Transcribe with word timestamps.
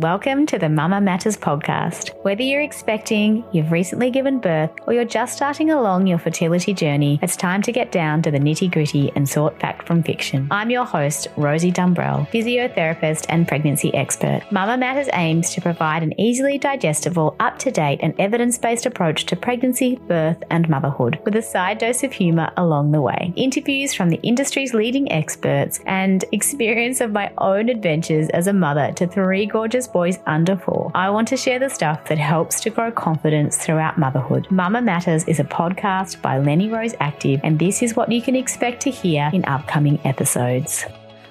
Welcome 0.00 0.44
to 0.48 0.58
the 0.58 0.68
Mama 0.68 1.00
Matters 1.00 1.38
podcast. 1.38 2.10
Whether 2.22 2.42
you're 2.42 2.60
expecting, 2.60 3.42
you've 3.50 3.72
recently 3.72 4.10
given 4.10 4.40
birth, 4.40 4.68
or 4.86 4.92
you're 4.92 5.06
just 5.06 5.34
starting 5.34 5.70
along 5.70 6.06
your 6.06 6.18
fertility 6.18 6.74
journey, 6.74 7.18
it's 7.22 7.34
time 7.34 7.62
to 7.62 7.72
get 7.72 7.92
down 7.92 8.20
to 8.20 8.30
the 8.30 8.38
nitty 8.38 8.70
gritty 8.70 9.10
and 9.16 9.26
sort 9.26 9.58
fact 9.58 9.86
from 9.86 10.02
fiction. 10.02 10.48
I'm 10.50 10.68
your 10.68 10.84
host, 10.84 11.28
Rosie 11.38 11.72
Dumbrell, 11.72 12.28
physiotherapist 12.28 13.24
and 13.30 13.48
pregnancy 13.48 13.94
expert. 13.94 14.42
Mama 14.50 14.76
Matters 14.76 15.08
aims 15.14 15.54
to 15.54 15.62
provide 15.62 16.02
an 16.02 16.20
easily 16.20 16.58
digestible, 16.58 17.34
up 17.40 17.58
to 17.60 17.70
date, 17.70 18.00
and 18.02 18.12
evidence 18.20 18.58
based 18.58 18.84
approach 18.84 19.24
to 19.24 19.34
pregnancy, 19.34 19.96
birth, 20.08 20.42
and 20.50 20.68
motherhood, 20.68 21.18
with 21.24 21.36
a 21.36 21.42
side 21.42 21.78
dose 21.78 22.02
of 22.02 22.12
humour 22.12 22.52
along 22.58 22.92
the 22.92 23.00
way. 23.00 23.32
Interviews 23.34 23.94
from 23.94 24.10
the 24.10 24.20
industry's 24.22 24.74
leading 24.74 25.10
experts 25.10 25.80
and 25.86 26.22
experience 26.32 27.00
of 27.00 27.12
my 27.12 27.32
own 27.38 27.70
adventures 27.70 28.28
as 28.34 28.46
a 28.46 28.52
mother 28.52 28.92
to 28.92 29.06
three 29.06 29.46
gorgeous 29.46 29.85
boys 29.86 30.18
under 30.26 30.56
four. 30.56 30.90
I 30.94 31.10
want 31.10 31.28
to 31.28 31.36
share 31.36 31.58
the 31.58 31.68
stuff 31.68 32.06
that 32.06 32.18
helps 32.18 32.60
to 32.60 32.70
grow 32.70 32.90
confidence 32.90 33.56
throughout 33.56 33.98
motherhood. 33.98 34.50
Mama 34.50 34.80
Matters 34.82 35.24
is 35.24 35.40
a 35.40 35.44
podcast 35.44 36.20
by 36.22 36.38
Lenny 36.38 36.68
Rose 36.68 36.94
Active, 37.00 37.40
and 37.42 37.58
this 37.58 37.82
is 37.82 37.96
what 37.96 38.10
you 38.10 38.22
can 38.22 38.36
expect 38.36 38.82
to 38.82 38.90
hear 38.90 39.30
in 39.32 39.44
upcoming 39.44 39.98
episodes. 40.04 40.84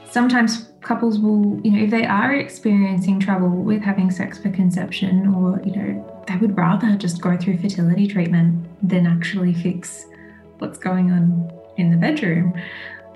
Sometimes 0.10 0.70
couples 0.82 1.20
will, 1.20 1.60
you 1.64 1.72
know, 1.72 1.84
if 1.84 1.90
they 1.92 2.06
are 2.06 2.34
experiencing 2.34 3.20
trouble 3.20 3.50
with 3.50 3.82
having 3.82 4.12
sex 4.12 4.38
for 4.38 4.50
conception, 4.50 5.34
or, 5.34 5.62
you 5.66 5.76
know, 5.76 6.24
they 6.28 6.36
would 6.38 6.56
rather 6.58 6.96
just 6.96 7.22
go 7.22 7.36
through 7.38 7.58
fertility 7.58 8.08
treatment 8.08 8.66
than 8.88 9.06
actually 9.06 9.54
fix 9.54 10.06
what's 10.60 10.78
going 10.78 11.12
on 11.12 11.52
in 11.78 11.92
the 11.92 11.98
bedroom. 11.98 12.54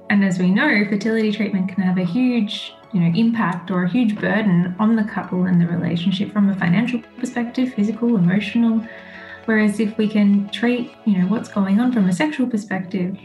And 0.09 0.25
as 0.25 0.39
we 0.39 0.51
know, 0.51 0.83
fertility 0.89 1.31
treatment 1.31 1.69
can 1.69 1.83
have 1.83 1.97
a 1.97 2.03
huge 2.03 2.73
you 2.93 2.99
know 2.99 3.11
impact 3.15 3.71
or 3.71 3.83
a 3.83 3.89
huge 3.89 4.15
burden 4.19 4.75
on 4.79 4.95
the 4.95 5.03
couple 5.03 5.43
and 5.43 5.61
the 5.61 5.67
relationship 5.67 6.31
from 6.31 6.49
a 6.49 6.55
financial 6.55 7.01
perspective 7.17 7.73
physical 7.73 8.15
emotional. 8.15 8.85
Whereas 9.45 9.79
if 9.79 9.97
we 9.97 10.07
can 10.07 10.49
treat 10.49 10.91
you 11.05 11.17
know 11.17 11.27
what's 11.27 11.49
going 11.49 11.79
on 11.79 11.91
from 11.91 12.07
a 12.07 12.13
sexual 12.13 12.47
perspective 12.47 13.17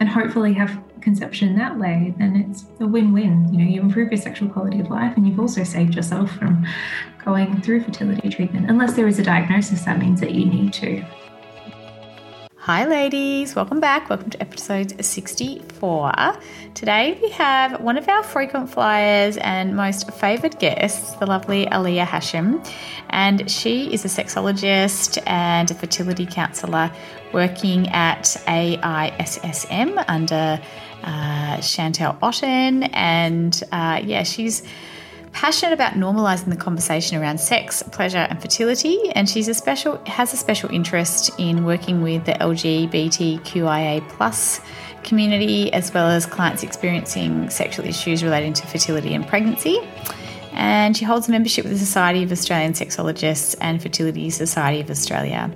and 0.00 0.08
hopefully 0.08 0.52
have 0.54 0.80
conception 1.00 1.56
that 1.56 1.78
way 1.78 2.14
then 2.18 2.36
it's 2.36 2.64
a 2.80 2.86
win-win. 2.86 3.52
You 3.52 3.64
know 3.64 3.70
you 3.70 3.80
improve 3.80 4.10
your 4.10 4.20
sexual 4.20 4.48
quality 4.48 4.80
of 4.80 4.90
life 4.90 5.16
and 5.16 5.26
you've 5.26 5.40
also 5.40 5.64
saved 5.64 5.94
yourself 5.94 6.30
from 6.32 6.66
going 7.24 7.60
through 7.62 7.84
fertility 7.84 8.28
treatment. 8.28 8.70
Unless 8.70 8.94
there 8.94 9.08
is 9.08 9.18
a 9.18 9.22
diagnosis 9.22 9.84
that 9.84 9.98
means 9.98 10.20
that 10.20 10.32
you 10.32 10.46
need 10.46 10.72
to 10.74 11.04
Hi, 12.64 12.84
ladies. 12.84 13.56
Welcome 13.56 13.80
back. 13.80 14.10
Welcome 14.10 14.28
to 14.28 14.42
episode 14.42 15.02
64. 15.02 16.12
Today 16.74 17.18
we 17.22 17.30
have 17.30 17.80
one 17.80 17.96
of 17.96 18.06
our 18.06 18.22
frequent 18.22 18.68
flyers 18.68 19.38
and 19.38 19.74
most 19.74 20.10
favoured 20.10 20.58
guests, 20.58 21.14
the 21.14 21.24
lovely 21.24 21.64
Aliyah 21.64 22.04
Hashim. 22.04 22.62
And 23.08 23.50
she 23.50 23.90
is 23.90 24.04
a 24.04 24.08
sexologist 24.08 25.22
and 25.26 25.70
a 25.70 25.74
fertility 25.74 26.26
counsellor 26.26 26.92
working 27.32 27.88
at 27.88 28.24
AISSM 28.46 30.04
under 30.06 30.60
uh, 31.02 31.60
Chantelle 31.62 32.18
Otten. 32.20 32.82
And 32.92 33.58
uh, 33.72 34.02
yeah, 34.04 34.22
she's 34.22 34.64
passionate 35.32 35.72
about 35.72 35.94
normalizing 35.94 36.50
the 36.50 36.56
conversation 36.56 37.20
around 37.20 37.38
sex, 37.38 37.82
pleasure, 37.82 38.18
and 38.18 38.40
fertility, 38.40 38.98
and 39.14 39.28
she's 39.28 39.48
a 39.48 39.54
special 39.54 39.96
has 40.06 40.32
a 40.32 40.36
special 40.36 40.70
interest 40.70 41.30
in 41.38 41.64
working 41.64 42.02
with 42.02 42.24
the 42.24 42.32
LGBTQIA 42.32 44.08
plus 44.10 44.60
community 45.02 45.72
as 45.72 45.92
well 45.94 46.08
as 46.08 46.26
clients 46.26 46.62
experiencing 46.62 47.48
sexual 47.50 47.86
issues 47.86 48.22
relating 48.22 48.52
to 48.52 48.66
fertility 48.66 49.14
and 49.14 49.26
pregnancy. 49.26 49.78
And 50.52 50.96
she 50.96 51.04
holds 51.04 51.28
membership 51.28 51.64
with 51.64 51.72
the 51.72 51.78
Society 51.78 52.22
of 52.22 52.32
Australian 52.32 52.72
Sexologists 52.72 53.54
and 53.60 53.80
Fertility 53.80 54.28
Society 54.30 54.80
of 54.80 54.90
Australia. 54.90 55.50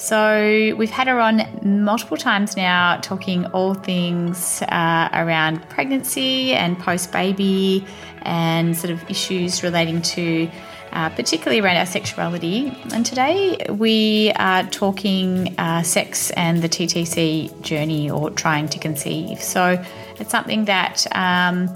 So 0.00 0.74
we've 0.78 0.90
had 0.90 1.08
her 1.08 1.20
on 1.20 1.42
multiple 1.62 2.16
times 2.16 2.56
now, 2.56 2.96
talking 3.02 3.44
all 3.46 3.74
things 3.74 4.62
uh, 4.62 5.10
around 5.12 5.68
pregnancy 5.68 6.54
and 6.54 6.78
post 6.78 7.12
baby 7.12 7.84
and 8.22 8.76
sort 8.76 8.90
of 8.90 9.08
issues 9.10 9.62
relating 9.62 10.02
to. 10.02 10.50
Uh, 10.92 11.08
particularly 11.10 11.60
around 11.60 11.76
our 11.76 11.86
sexuality. 11.86 12.76
And 12.92 13.06
today 13.06 13.64
we 13.68 14.32
are 14.34 14.64
talking 14.64 15.54
uh, 15.56 15.84
sex 15.84 16.30
and 16.32 16.62
the 16.62 16.68
TTC 16.68 17.62
journey 17.62 18.10
or 18.10 18.28
trying 18.30 18.68
to 18.70 18.78
conceive. 18.80 19.40
So 19.40 19.80
it's 20.18 20.32
something 20.32 20.64
that 20.64 21.06
um, 21.14 21.70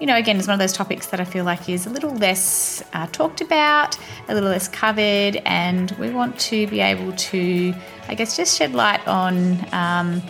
you 0.00 0.06
know, 0.06 0.16
again, 0.16 0.38
is 0.38 0.46
one 0.46 0.54
of 0.54 0.58
those 0.58 0.72
topics 0.72 1.08
that 1.08 1.20
I 1.20 1.24
feel 1.24 1.44
like 1.44 1.68
is 1.68 1.86
a 1.86 1.90
little 1.90 2.14
less 2.14 2.82
uh, 2.94 3.06
talked 3.08 3.42
about, 3.42 3.98
a 4.28 4.34
little 4.34 4.48
less 4.48 4.66
covered, 4.66 5.36
and 5.44 5.90
we 5.92 6.08
want 6.10 6.40
to 6.40 6.66
be 6.68 6.80
able 6.80 7.12
to, 7.12 7.74
I 8.08 8.14
guess, 8.14 8.34
just 8.34 8.56
shed 8.56 8.72
light 8.72 9.06
on. 9.06 9.58
Um, 9.74 10.22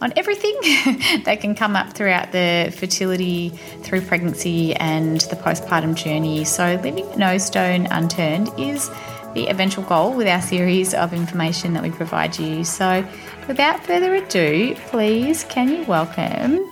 on 0.00 0.12
everything 0.16 0.54
that 1.24 1.38
can 1.40 1.54
come 1.54 1.76
up 1.76 1.92
throughout 1.92 2.32
the 2.32 2.74
fertility 2.76 3.50
through 3.82 4.00
pregnancy 4.02 4.74
and 4.76 5.20
the 5.22 5.36
postpartum 5.36 5.94
journey. 5.94 6.44
So, 6.44 6.80
leaving 6.82 7.06
no 7.18 7.38
stone 7.38 7.86
unturned 7.90 8.50
is 8.58 8.90
the 9.34 9.46
eventual 9.48 9.84
goal 9.84 10.12
with 10.14 10.26
our 10.26 10.42
series 10.42 10.94
of 10.94 11.12
information 11.12 11.74
that 11.74 11.82
we 11.82 11.90
provide 11.90 12.38
you. 12.38 12.64
So, 12.64 13.06
without 13.46 13.84
further 13.84 14.14
ado, 14.14 14.74
please 14.88 15.44
can 15.44 15.68
you 15.68 15.84
welcome 15.84 16.70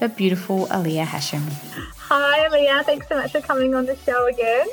the 0.00 0.08
beautiful 0.08 0.66
Aliyah 0.68 1.04
Hashim. 1.04 1.42
Hi, 1.98 2.48
Aliyah. 2.48 2.84
Thanks 2.84 3.06
so 3.06 3.16
much 3.16 3.32
for 3.32 3.42
coming 3.42 3.74
on 3.74 3.84
the 3.84 3.96
show 3.96 4.26
again. 4.26 4.66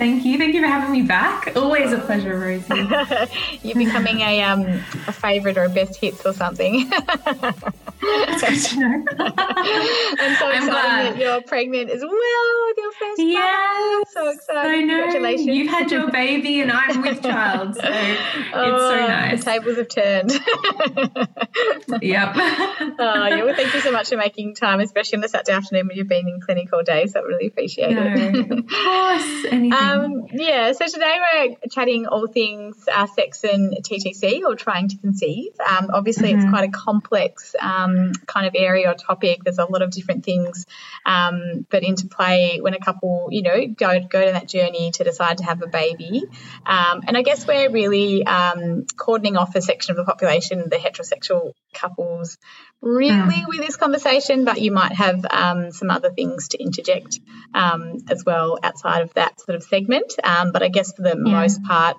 Thank 0.00 0.24
you. 0.24 0.38
Thank 0.38 0.54
you 0.54 0.62
for 0.62 0.66
having 0.66 0.92
me 0.92 1.02
back. 1.02 1.52
Always 1.54 1.92
a 1.92 1.98
pleasure, 1.98 2.38
Rosie. 2.38 2.74
You're 3.62 3.76
becoming 3.76 4.20
a 4.20 4.40
um 4.40 4.62
a 5.06 5.12
favourite 5.12 5.58
or 5.58 5.64
a 5.64 5.68
best 5.68 6.00
hits 6.00 6.24
or 6.24 6.32
something. 6.32 6.90
That's 8.00 8.42
good 8.42 8.60
to 8.70 8.80
know. 8.80 9.04
I'm 9.18 10.36
so 10.36 10.46
I'm 10.46 10.62
excited 10.62 10.66
glad. 10.66 11.14
that 11.14 11.18
you're 11.18 11.42
pregnant 11.42 11.90
as 11.90 12.00
well 12.00 12.66
with 12.66 12.76
your 12.78 12.92
first 12.92 13.20
child. 13.20 14.06
So 14.10 14.28
excited. 14.30 14.70
I 14.70 14.80
know. 14.80 15.02
Congratulations. 15.02 15.46
You've 15.46 15.70
had 15.70 15.90
your 15.90 16.10
baby 16.10 16.60
and 16.60 16.72
I'm 16.72 17.02
with 17.02 17.22
child. 17.30 17.74
So 17.74 17.82
oh, 17.84 17.90
it's 17.92 18.54
so 18.54 19.06
nice. 19.06 19.44
The 19.44 19.50
tables 19.50 19.76
have 19.76 19.88
turned. 19.88 20.30
yep. 22.02 22.32
oh, 22.36 23.26
yeah. 23.26 23.44
Well, 23.44 23.54
thank 23.54 23.74
you 23.74 23.80
so 23.80 23.92
much 23.92 24.08
for 24.08 24.16
making 24.16 24.54
time, 24.54 24.80
especially 24.80 25.16
on 25.16 25.22
the 25.22 25.28
Saturday 25.28 25.52
afternoon 25.52 25.88
when 25.88 25.96
you've 25.96 26.08
been 26.08 26.28
in 26.28 26.40
clinic 26.40 26.72
all 26.72 26.82
day. 26.82 27.06
So 27.06 27.20
I 27.20 27.22
really 27.22 27.46
appreciate 27.46 27.92
no, 27.92 28.02
it. 28.04 28.50
of 28.50 28.66
course. 28.66 29.44
Anything. 29.52 29.72
Um, 29.72 30.26
yeah. 30.32 30.72
So 30.72 30.86
today 30.86 31.18
we're 31.34 31.56
chatting 31.70 32.06
all 32.06 32.26
things 32.26 32.76
uh, 32.90 33.06
sex 33.06 33.44
and 33.44 33.74
TTC 33.82 34.42
or 34.42 34.56
trying 34.56 34.88
to 34.88 34.96
conceive. 34.98 35.52
Um, 35.60 35.90
obviously, 35.92 36.30
mm-hmm. 36.30 36.40
it's 36.40 36.50
quite 36.50 36.68
a 36.68 36.72
complex 36.72 37.54
um, 37.60 37.89
kind 38.26 38.46
of 38.46 38.54
area 38.56 38.90
or 38.90 38.94
topic. 38.94 39.44
There's 39.44 39.58
a 39.58 39.64
lot 39.64 39.82
of 39.82 39.90
different 39.90 40.24
things 40.24 40.66
um, 41.06 41.66
that 41.70 41.82
interplay 41.82 42.58
when 42.60 42.74
a 42.74 42.78
couple, 42.78 43.28
you 43.30 43.42
know, 43.42 43.66
go 43.66 44.00
go 44.00 44.24
to 44.24 44.32
that 44.32 44.48
journey 44.48 44.90
to 44.92 45.04
decide 45.04 45.38
to 45.38 45.44
have 45.44 45.62
a 45.62 45.66
baby. 45.66 46.22
Um, 46.66 47.02
and 47.06 47.16
I 47.16 47.22
guess 47.22 47.46
we're 47.46 47.70
really 47.70 48.24
um, 48.24 48.84
cordoning 48.96 49.36
off 49.36 49.54
a 49.54 49.62
section 49.62 49.92
of 49.92 49.96
the 49.96 50.04
population, 50.04 50.68
the 50.68 50.76
heterosexual 50.76 51.52
couples, 51.74 52.38
really 52.80 53.12
mm. 53.12 53.48
with 53.48 53.60
this 53.60 53.76
conversation. 53.76 54.44
But 54.44 54.60
you 54.60 54.72
might 54.72 54.92
have 54.92 55.24
um, 55.30 55.72
some 55.72 55.90
other 55.90 56.10
things 56.10 56.48
to 56.48 56.62
interject 56.62 57.20
as 57.54 58.24
well 58.24 58.58
outside 58.62 59.02
of 59.02 59.14
that 59.14 59.40
sort 59.40 59.56
of 59.56 59.62
segment. 59.62 60.14
but 60.22 60.62
I 60.62 60.68
guess 60.68 60.92
for 60.92 61.02
the 61.02 61.16
yeah. 61.16 61.32
most 61.32 61.62
part, 61.62 61.96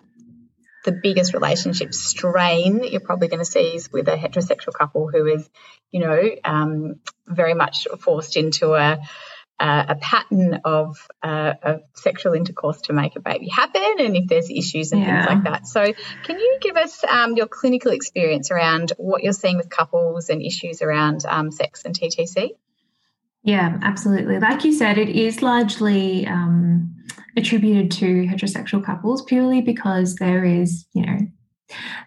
the 0.86 0.92
biggest 0.92 1.34
relationship 1.34 1.94
strain 1.94 2.84
you're 2.84 3.02
probably 3.02 3.28
going 3.28 3.40
to 3.40 3.46
see 3.46 3.76
is 3.76 3.92
with 3.92 4.08
a 4.08 4.18
heterosexual 4.18 4.74
couple 4.74 5.08
who 5.08 5.26
is, 5.28 5.50
you 5.92 6.00
know, 6.00 6.22
um, 6.44 7.00
very 7.28 7.54
much 7.54 7.88
forced 8.00 8.38
into 8.38 8.74
a 8.74 9.00
a 9.64 9.96
pattern 10.02 10.62
of, 10.66 11.08
uh, 11.22 11.54
of, 11.62 11.82
sexual 11.94 12.34
intercourse 12.34 12.82
to 12.82 12.94
make 12.94 13.16
a 13.16 13.20
baby 13.20 13.48
happen, 13.48 13.96
and 14.00 14.16
if 14.16 14.28
there's 14.28 14.50
issues 14.50 14.92
and 14.92 15.02
yeah. 15.02 15.26
things 15.26 15.30
like 15.30 15.44
that. 15.44 15.68
So, 15.68 15.94
can 16.24 16.40
you 16.40 16.58
give 16.62 16.78
us 16.78 17.04
um, 17.04 17.36
your 17.36 17.48
clinical 17.48 17.92
experience 17.92 18.50
around 18.50 18.92
what 18.98 19.24
you're 19.24 19.34
seeing 19.34 19.58
with 19.58 19.70
couples 19.70 20.30
and 20.30 20.42
issues 20.42 20.82
around 20.82 21.26
um, 21.28 21.52
sex 21.52 21.86
and 21.86 21.94
TTC? 21.98 22.52
Yeah, 23.44 23.78
absolutely. 23.82 24.40
Like 24.40 24.64
you 24.66 24.74
said, 24.74 24.98
it 24.98 25.10
is 25.10 25.42
largely 25.42 26.28
um, 26.28 27.01
attributed 27.38 27.92
to 27.92 28.28
heterosexual 28.28 28.84
couples 28.84 29.24
purely 29.24 29.62
because 29.62 30.16
there 30.16 30.44
is, 30.44 30.86
you 30.94 31.06
know, 31.06 31.18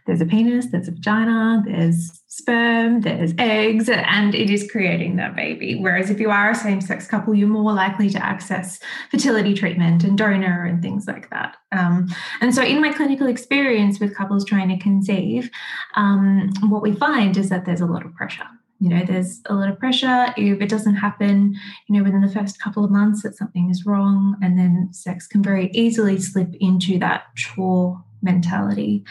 there's 0.07 0.21
a 0.21 0.27
penis, 0.27 0.67
there's 0.67 0.89
a 0.89 0.93
vagina, 0.93 1.63
there's 1.67 2.23
sperm, 2.27 3.01
there's 3.01 3.33
eggs, 3.39 3.89
and 3.89 4.35
it 4.35 4.51
is 4.51 4.71
creating 4.71 5.17
that 5.17 5.37
baby. 5.37 5.77
Whereas 5.81 6.11
if 6.11 6.21
you 6.21 6.31
are 6.31 6.51
a 6.51 6.55
same 6.55 6.81
sex 6.81 7.07
couple, 7.07 7.35
you're 7.35 7.49
more 7.49 7.73
likely 7.73 8.11
to 8.11 8.25
access 8.25 8.79
fertility 9.11 9.55
treatment 9.55 10.05
and 10.05 10.19
donor 10.19 10.65
and 10.65 10.83
things 10.83 11.07
like 11.07 11.31
that. 11.31 11.57
Um, 11.73 12.09
and 12.41 12.55
so, 12.55 12.63
in 12.63 12.81
my 12.81 12.93
clinical 12.93 13.27
experience 13.27 14.01
with 14.01 14.17
couples 14.17 14.45
trying 14.45 14.69
to 14.69 14.79
conceive, 14.79 15.51
um, 15.95 16.53
what 16.65 16.83
we 16.83 16.93
find 16.93 17.37
is 17.37 17.49
that 17.49 17.65
there's 17.65 17.81
a 17.81 17.87
lot 17.87 18.05
of 18.05 18.15
pressure 18.15 18.47
you 18.81 18.89
know 18.89 19.05
there's 19.07 19.41
a 19.47 19.55
lot 19.55 19.71
of 19.71 19.79
pressure 19.79 20.27
if 20.37 20.61
it 20.61 20.69
doesn't 20.69 20.97
happen 20.97 21.55
you 21.89 21.97
know 21.97 22.03
within 22.03 22.21
the 22.21 22.33
first 22.33 22.61
couple 22.61 22.85
of 22.85 22.91
months 22.91 23.23
that 23.23 23.37
something 23.37 23.71
is 23.71 23.87
wrong 23.87 24.37
and 24.43 24.59
then 24.59 24.89
sex 24.93 25.27
can 25.27 25.43
very 25.43 25.71
easily 25.73 26.19
slip 26.21 26.55
into 26.61 26.99
that 26.99 27.25
chore 27.37 28.03
mentality. 28.25 29.05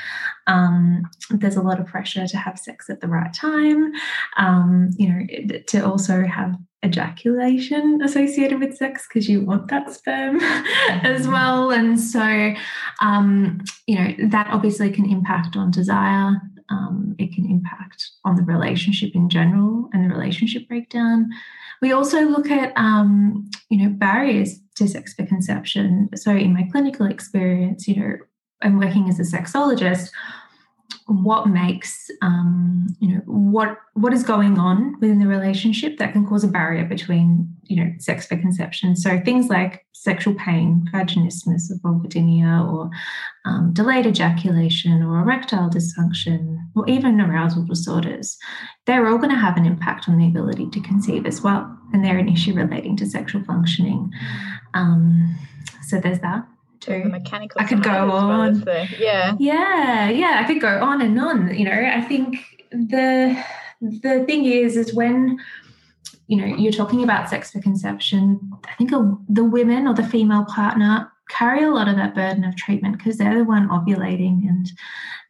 Um, 0.48 1.04
there's 1.30 1.56
a 1.56 1.62
lot 1.62 1.80
of 1.80 1.86
pressure 1.86 2.28
to 2.28 2.38
have 2.38 2.60
sex 2.60 2.90
at 2.90 3.00
the 3.00 3.08
right 3.08 3.34
time, 3.34 3.94
um, 4.38 4.90
you 4.98 5.08
know, 5.08 5.58
to 5.68 5.86
also 5.86 6.26
have 6.26 6.58
ejaculation 6.84 8.02
associated 8.04 8.60
with 8.60 8.76
sex 8.76 9.08
because 9.08 9.30
you 9.30 9.42
want 9.42 9.70
that 9.70 9.90
sperm 9.90 10.40
as 10.90 11.28
well. 11.28 11.72
And 11.72 11.98
so, 12.00 12.54
um, 13.02 13.62
you 13.88 13.96
know, 13.96 14.30
that 14.30 14.48
obviously 14.52 14.92
can 14.92 15.10
impact 15.10 15.56
on 15.56 15.72
desire. 15.72 16.42
Um, 16.70 17.16
it 17.18 17.34
can 17.34 17.50
impact 17.50 18.10
on 18.26 18.36
the 18.36 18.44
relationship 18.44 19.12
in 19.14 19.30
general 19.30 19.90
and 19.94 20.04
the 20.04 20.14
relationship 20.14 20.68
breakdown. 20.68 21.30
We 21.82 21.92
also 21.92 22.22
look 22.22 22.50
at, 22.50 22.74
um, 22.78 23.50
you 23.70 23.78
know, 23.78 23.90
barriers 23.90 24.60
to 24.76 24.88
sex 24.88 25.14
for 25.14 25.26
conception. 25.26 26.10
So, 26.16 26.32
in 26.32 26.54
my 26.54 26.68
clinical 26.72 27.06
experience, 27.06 27.88
you 27.88 27.96
know, 27.98 28.18
I'm 28.62 28.80
working 28.80 29.10
as 29.10 29.20
a 29.20 29.24
sexologist, 29.24 30.10
what 31.08 31.48
makes 31.48 32.10
um, 32.22 32.88
you 33.00 33.10
know 33.10 33.22
what 33.26 33.78
what 33.94 34.14
is 34.14 34.24
going 34.24 34.58
on 34.58 35.00
within 35.00 35.20
the 35.20 35.28
relationship 35.28 35.98
that 35.98 36.14
can 36.14 36.26
cause 36.26 36.44
a 36.44 36.48
barrier 36.48 36.86
between 36.86 37.53
you 37.66 37.84
know 37.84 37.92
sex 38.00 38.26
for 38.26 38.36
conception. 38.38 38.96
So 38.96 39.20
things 39.20 39.50
like 39.50 39.86
sexual 39.94 40.36
pain, 40.36 40.88
vaginismus, 40.94 41.72
or 41.72 41.78
vulvodynia, 41.78 42.72
or 42.72 42.90
um, 43.46 43.72
delayed 43.74 44.06
ejaculation, 44.06 45.02
or 45.02 45.20
erectile 45.22 45.70
dysfunction, 45.70 46.58
or 46.76 46.88
even 46.90 47.22
arousal 47.22 47.66
disorders. 47.66 48.38
They're 48.86 49.08
all 49.08 49.18
going 49.18 49.32
to 49.32 49.38
have 49.38 49.58
an 49.58 49.66
impact 49.66 50.10
on 50.10 50.18
the 50.18 50.28
ability 50.28 50.70
to 50.72 50.82
conceive 50.82 51.26
as 51.26 51.42
well, 51.42 51.78
and 51.94 52.04
they're 52.04 52.18
an 52.18 52.30
issue 52.30 52.54
relating 52.54 52.98
to 52.98 53.06
sexual 53.06 53.44
functioning. 53.44 54.12
Um, 54.74 55.36
so 55.88 56.00
there's 56.00 56.20
that 56.20 56.46
too. 56.84 57.04
mechanical. 57.06 57.62
I 57.62 57.66
could 57.66 57.84
go 57.84 58.12
on. 58.12 58.62
the, 58.62 58.88
yeah. 59.00 59.36
Yeah, 59.40 60.10
yeah. 60.10 60.42
I 60.44 60.48
could 60.48 60.62
go 60.62 60.84
on 60.84 61.02
and 61.02 61.20
on. 61.20 61.54
You 61.56 61.66
know, 61.66 61.72
I 61.72 62.02
think 62.02 62.38
the 62.72 63.42
the 63.82 64.24
thing 64.26 64.46
is, 64.46 64.78
is 64.78 64.94
when 64.94 65.40
you 66.28 66.38
know 66.38 66.46
you're 66.46 66.72
talking 66.72 67.04
about 67.04 67.30
sex 67.30 67.52
for 67.52 67.62
conception, 67.62 68.40
I 68.68 68.74
think 68.76 68.92
the 68.92 69.44
women 69.44 69.88
or 69.88 69.94
the 69.94 70.04
female 70.08 70.46
partner 70.46 71.12
carry 71.30 71.64
a 71.64 71.72
lot 71.72 71.88
of 71.88 71.96
that 71.96 72.16
burden 72.16 72.44
of 72.44 72.56
treatment 72.56 72.98
because 72.98 73.18
they're 73.18 73.38
the 73.38 73.44
one 73.44 73.70
ovulating, 73.70 74.48
and 74.48 74.72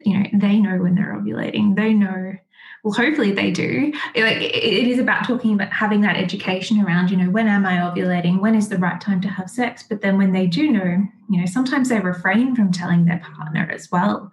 you 0.02 0.18
know 0.18 0.26
they 0.34 0.60
know 0.60 0.78
when 0.78 0.96
they're 0.96 1.14
ovulating. 1.14 1.76
They 1.76 1.94
know 1.94 2.34
well 2.84 2.94
hopefully 2.94 3.32
they 3.32 3.50
do. 3.50 3.92
Like 4.16 4.38
it 4.38 4.88
is 4.88 5.00
about 5.00 5.26
talking 5.26 5.54
about 5.54 5.72
having 5.72 6.02
that 6.02 6.18
education 6.18 6.82
around 6.82 7.10
you 7.10 7.18
know 7.18 7.30
when 7.30 7.48
am 7.48 7.66
i 7.66 7.78
ovulating? 7.78 8.40
When 8.40 8.56
is 8.56 8.70
the 8.70 8.78
right 8.78 9.00
time 9.00 9.22
to 9.22 9.30
have 9.30 9.50
sex? 9.50 9.84
But 9.84 10.02
then 10.02 10.18
when 10.18 10.34
they 10.34 10.48
do 10.48 10.72
know 10.72 11.08
you 11.30 11.40
know 11.40 11.46
sometimes 11.46 11.90
they 11.90 12.00
refrain 12.00 12.56
from 12.56 12.72
telling 12.72 13.06
their 13.06 13.20
partner 13.20 13.70
as 13.72 13.92
well. 13.92 14.32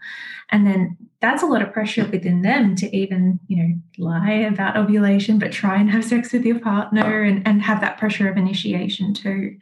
And 0.50 0.66
then 0.66 0.96
that's 1.20 1.42
a 1.42 1.46
lot 1.46 1.62
of 1.62 1.72
pressure 1.72 2.06
within 2.06 2.42
them 2.42 2.74
to 2.74 2.96
even 2.96 3.38
you 3.46 3.56
know 3.56 3.74
lie 3.98 4.32
about 4.32 4.76
ovulation 4.76 5.38
but 5.38 5.52
try 5.52 5.78
and 5.78 5.90
have 5.90 6.04
sex 6.04 6.32
with 6.32 6.44
your 6.44 6.58
partner 6.58 7.22
and, 7.22 7.46
and 7.46 7.62
have 7.62 7.80
that 7.80 7.98
pressure 7.98 8.28
of 8.28 8.36
initiation 8.36 9.14
too 9.14 9.56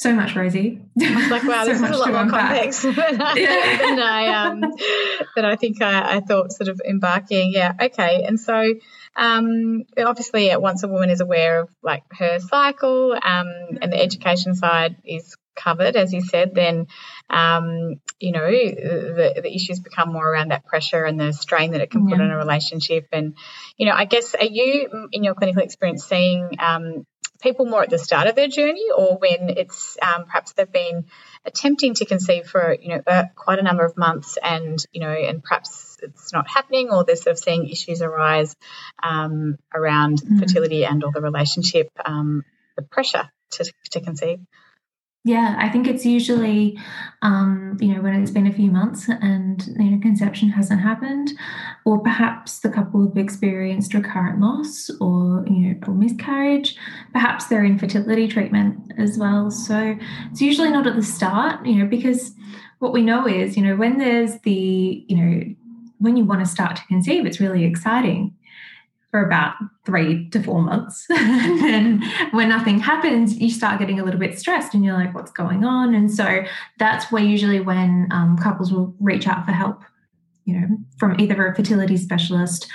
so 0.00 0.14
much, 0.14 0.34
Rosie. 0.34 0.80
I 0.98 1.14
was 1.14 1.30
like, 1.30 1.44
wow, 1.44 1.64
so 1.64 1.72
this 1.72 1.82
is 1.82 1.90
a 1.90 1.98
lot 1.98 2.10
more 2.10 2.26
complex 2.26 2.82
than, 2.82 2.96
I, 2.96 3.76
than 3.78 4.00
I 4.00 4.26
um 4.46 4.60
than 5.36 5.44
I 5.44 5.56
think 5.56 5.82
I, 5.82 6.16
I, 6.16 6.20
thought 6.20 6.52
sort 6.52 6.68
of 6.68 6.80
embarking. 6.88 7.52
Yeah, 7.52 7.74
okay. 7.78 8.24
And 8.26 8.40
so 8.40 8.74
um 9.14 9.84
obviously 9.98 10.56
once 10.56 10.82
a 10.84 10.88
woman 10.88 11.10
is 11.10 11.20
aware 11.20 11.60
of 11.60 11.68
like 11.82 12.04
her 12.12 12.38
cycle, 12.40 13.12
um 13.12 13.78
and 13.82 13.92
the 13.92 14.00
education 14.00 14.54
side 14.54 14.96
is 15.04 15.36
covered, 15.54 15.96
as 15.96 16.12
you 16.12 16.22
said, 16.22 16.54
then 16.54 16.86
um, 17.28 18.00
you 18.18 18.32
know 18.32 18.50
the 18.50 19.40
the 19.42 19.54
issues 19.54 19.80
become 19.80 20.12
more 20.12 20.26
around 20.26 20.50
that 20.50 20.64
pressure 20.64 21.04
and 21.04 21.20
the 21.20 21.32
strain 21.32 21.72
that 21.72 21.80
it 21.80 21.90
can 21.90 22.08
yeah. 22.08 22.16
put 22.16 22.22
on 22.22 22.30
a 22.30 22.36
relationship. 22.36 23.08
And 23.12 23.36
you 23.76 23.86
know, 23.86 23.92
I 23.92 24.06
guess 24.06 24.34
are 24.34 24.44
you 24.44 25.08
in 25.12 25.24
your 25.24 25.34
clinical 25.34 25.62
experience 25.62 26.04
seeing 26.04 26.50
um, 26.58 27.06
people 27.40 27.66
more 27.66 27.82
at 27.82 27.90
the 27.90 27.98
start 27.98 28.28
of 28.28 28.34
their 28.34 28.48
journey 28.48 28.86
or 28.96 29.16
when 29.18 29.50
it's 29.50 29.96
um, 30.00 30.24
perhaps 30.24 30.52
they've 30.52 30.70
been 30.70 31.06
attempting 31.44 31.94
to 31.94 32.04
conceive 32.04 32.46
for 32.46 32.76
you 32.80 32.88
know 32.90 33.02
uh, 33.06 33.24
quite 33.34 33.58
a 33.58 33.62
number 33.62 33.84
of 33.84 33.96
months 33.96 34.38
and 34.42 34.84
you 34.92 35.00
know 35.00 35.10
and 35.10 35.42
perhaps 35.42 35.98
it's 36.02 36.32
not 36.32 36.48
happening 36.48 36.90
or 36.90 37.04
they're 37.04 37.16
sort 37.16 37.32
of 37.32 37.38
seeing 37.38 37.68
issues 37.68 38.02
arise 38.02 38.54
um, 39.02 39.58
around 39.74 40.22
mm. 40.22 40.38
fertility 40.38 40.84
and 40.84 41.02
or 41.04 41.12
the 41.12 41.20
relationship 41.20 41.90
um, 42.04 42.44
the 42.76 42.82
pressure 42.82 43.30
to, 43.50 43.72
to 43.90 44.00
conceive 44.00 44.40
yeah, 45.22 45.56
I 45.58 45.68
think 45.68 45.86
it's 45.86 46.06
usually, 46.06 46.78
um, 47.20 47.76
you 47.78 47.94
know, 47.94 48.00
when 48.00 48.14
it's 48.14 48.30
been 48.30 48.46
a 48.46 48.52
few 48.52 48.70
months 48.70 49.06
and 49.06 49.66
you 49.78 49.90
know 49.90 50.00
conception 50.00 50.48
hasn't 50.48 50.80
happened, 50.80 51.32
or 51.84 51.98
perhaps 52.00 52.60
the 52.60 52.70
couple 52.70 53.06
have 53.06 53.18
experienced 53.18 53.92
recurrent 53.92 54.40
loss 54.40 54.88
or 54.98 55.44
you 55.46 55.60
know 55.60 55.74
or 55.86 55.94
miscarriage. 55.94 56.74
Perhaps 57.12 57.46
they're 57.46 57.64
in 57.64 57.78
fertility 57.78 58.28
treatment 58.28 58.92
as 58.96 59.18
well. 59.18 59.50
So 59.50 59.98
it's 60.30 60.40
usually 60.40 60.70
not 60.70 60.86
at 60.86 60.96
the 60.96 61.02
start, 61.02 61.66
you 61.66 61.74
know, 61.74 61.86
because 61.86 62.34
what 62.78 62.94
we 62.94 63.02
know 63.02 63.28
is, 63.28 63.58
you 63.58 63.62
know, 63.62 63.76
when 63.76 63.98
there's 63.98 64.38
the, 64.40 65.04
you 65.06 65.16
know, 65.16 65.54
when 65.98 66.16
you 66.16 66.24
want 66.24 66.40
to 66.40 66.46
start 66.46 66.76
to 66.76 66.86
conceive, 66.86 67.26
it's 67.26 67.40
really 67.40 67.64
exciting 67.64 68.34
for 69.10 69.24
about 69.24 69.54
three 69.84 70.28
to 70.30 70.42
four 70.42 70.62
months. 70.62 71.04
and 71.10 71.60
then 71.62 72.02
when 72.30 72.48
nothing 72.48 72.78
happens, 72.78 73.36
you 73.38 73.50
start 73.50 73.80
getting 73.80 73.98
a 73.98 74.04
little 74.04 74.20
bit 74.20 74.38
stressed 74.38 74.74
and 74.74 74.84
you're 74.84 74.94
like, 74.94 75.14
what's 75.14 75.32
going 75.32 75.64
on? 75.64 75.94
And 75.94 76.10
so 76.12 76.44
that's 76.78 77.10
where 77.10 77.22
usually 77.22 77.60
when 77.60 78.08
um, 78.12 78.38
couples 78.38 78.72
will 78.72 78.94
reach 79.00 79.26
out 79.26 79.44
for 79.44 79.52
help, 79.52 79.82
you 80.44 80.58
know, 80.58 80.68
from 80.96 81.18
either 81.18 81.46
a 81.46 81.54
fertility 81.54 81.96
specialist 81.96 82.68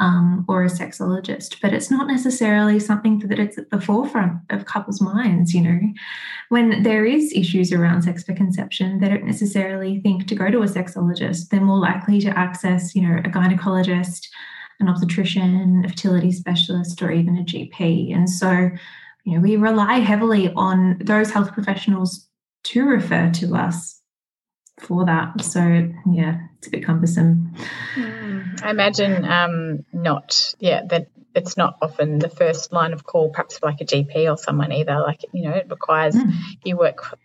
um, 0.00 0.46
or 0.48 0.64
a 0.64 0.68
sexologist. 0.68 1.60
But 1.60 1.74
it's 1.74 1.90
not 1.90 2.06
necessarily 2.06 2.80
something 2.80 3.18
that 3.20 3.38
it's 3.38 3.58
at 3.58 3.70
the 3.70 3.80
forefront 3.80 4.38
of 4.50 4.64
couples' 4.64 5.00
minds, 5.00 5.52
you 5.52 5.60
know. 5.60 5.78
When 6.48 6.82
there 6.82 7.04
is 7.04 7.32
issues 7.34 7.72
around 7.72 8.02
sex 8.02 8.24
for 8.24 8.34
conception, 8.34 8.98
they 9.00 9.08
don't 9.08 9.24
necessarily 9.24 10.00
think 10.00 10.26
to 10.28 10.34
go 10.34 10.50
to 10.50 10.62
a 10.62 10.66
sexologist. 10.66 11.50
They're 11.50 11.60
more 11.60 11.78
likely 11.78 12.20
to 12.22 12.36
access, 12.36 12.94
you 12.94 13.02
know, 13.02 13.18
a 13.18 13.28
gynecologist, 13.28 14.28
an 14.82 14.88
obstetrician, 14.88 15.82
a 15.84 15.88
fertility 15.88 16.32
specialist, 16.32 17.00
or 17.02 17.10
even 17.10 17.38
a 17.38 17.42
GP. 17.42 18.14
And 18.14 18.28
so, 18.28 18.70
you 19.24 19.34
know, 19.34 19.40
we 19.40 19.56
rely 19.56 20.00
heavily 20.00 20.52
on 20.54 20.98
those 21.00 21.30
health 21.30 21.52
professionals 21.52 22.28
to 22.64 22.84
refer 22.84 23.30
to 23.30 23.54
us 23.54 24.00
for 24.80 25.06
that. 25.06 25.40
So, 25.42 25.60
yeah, 26.10 26.40
it's 26.58 26.66
a 26.66 26.70
bit 26.70 26.84
cumbersome. 26.84 27.54
Mm, 27.94 28.62
I 28.62 28.70
imagine 28.70 29.24
um, 29.24 29.84
not, 29.92 30.54
yeah, 30.58 30.82
that 30.90 31.08
it's 31.34 31.56
not 31.56 31.78
often 31.80 32.18
the 32.18 32.28
first 32.28 32.72
line 32.72 32.92
of 32.92 33.04
call, 33.04 33.30
perhaps 33.30 33.58
for 33.58 33.66
like 33.66 33.80
a 33.80 33.84
GP 33.84 34.30
or 34.30 34.36
someone 34.36 34.72
either. 34.72 34.98
Like, 35.00 35.24
you 35.32 35.48
know, 35.48 35.54
it 35.54 35.66
requires 35.70 36.14
mm. 36.14 36.32
you 36.64 36.76
work 36.76 37.18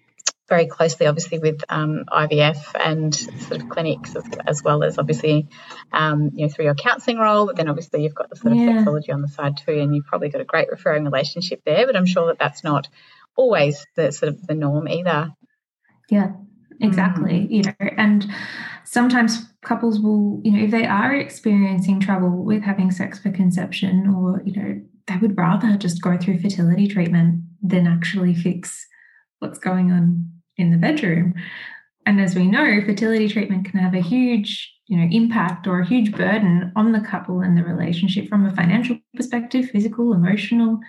very 0.47 0.67
closely, 0.67 1.07
obviously, 1.07 1.39
with 1.39 1.61
um, 1.69 2.05
IVF 2.07 2.71
and 2.79 3.13
sort 3.13 3.61
of 3.61 3.69
clinics 3.69 4.15
as, 4.15 4.23
as 4.45 4.63
well 4.63 4.83
as 4.83 4.97
obviously, 4.97 5.47
um, 5.91 6.31
you 6.33 6.45
know, 6.45 6.51
through 6.51 6.65
your 6.65 6.75
counselling 6.75 7.17
role. 7.17 7.47
But 7.47 7.57
then 7.57 7.67
obviously 7.67 8.03
you've 8.03 8.15
got 8.15 8.29
the 8.29 8.35
sort 8.35 8.53
of 8.53 8.59
yeah. 8.59 8.83
sexology 8.83 9.13
on 9.13 9.21
the 9.21 9.27
side 9.27 9.57
too, 9.57 9.73
and 9.73 9.95
you've 9.95 10.05
probably 10.05 10.29
got 10.29 10.41
a 10.41 10.45
great 10.45 10.69
referring 10.69 11.03
relationship 11.03 11.61
there. 11.65 11.85
But 11.85 11.95
I'm 11.95 12.05
sure 12.05 12.27
that 12.27 12.39
that's 12.39 12.63
not 12.63 12.87
always 13.35 13.85
the 13.95 14.11
sort 14.11 14.33
of 14.33 14.47
the 14.47 14.55
norm 14.55 14.87
either. 14.87 15.33
Yeah, 16.09 16.31
exactly. 16.79 17.33
Mm. 17.33 17.51
You 17.51 17.61
know, 17.63 17.89
and 17.97 18.25
sometimes 18.85 19.45
couples 19.61 19.99
will, 19.99 20.39
you 20.43 20.51
know, 20.51 20.63
if 20.63 20.71
they 20.71 20.85
are 20.85 21.13
experiencing 21.13 21.99
trouble 21.99 22.45
with 22.45 22.63
having 22.63 22.91
sex 22.91 23.19
for 23.19 23.31
conception, 23.31 24.07
or 24.15 24.41
you 24.45 24.53
know, 24.55 24.81
they 25.07 25.17
would 25.17 25.37
rather 25.37 25.75
just 25.77 26.01
go 26.01 26.17
through 26.17 26.39
fertility 26.39 26.87
treatment 26.87 27.41
than 27.61 27.85
actually 27.85 28.33
fix 28.33 28.87
what's 29.39 29.59
going 29.59 29.91
on 29.91 30.36
in 30.57 30.71
the 30.71 30.77
bedroom. 30.77 31.33
And 32.05 32.21
as 32.21 32.35
we 32.35 32.47
know, 32.47 32.81
fertility 32.85 33.27
treatment 33.27 33.65
can 33.65 33.79
have 33.79 33.93
a 33.93 34.01
huge, 34.01 34.73
you 34.87 34.97
know, 34.97 35.07
impact 35.11 35.67
or 35.67 35.81
a 35.81 35.87
huge 35.87 36.13
burden 36.13 36.71
on 36.75 36.93
the 36.93 37.01
couple 37.01 37.41
and 37.41 37.57
the 37.57 37.63
relationship 37.63 38.29
from 38.29 38.45
a 38.45 38.55
financial 38.55 38.97
perspective, 39.13 39.69
physical, 39.69 40.13
emotional. 40.13 40.79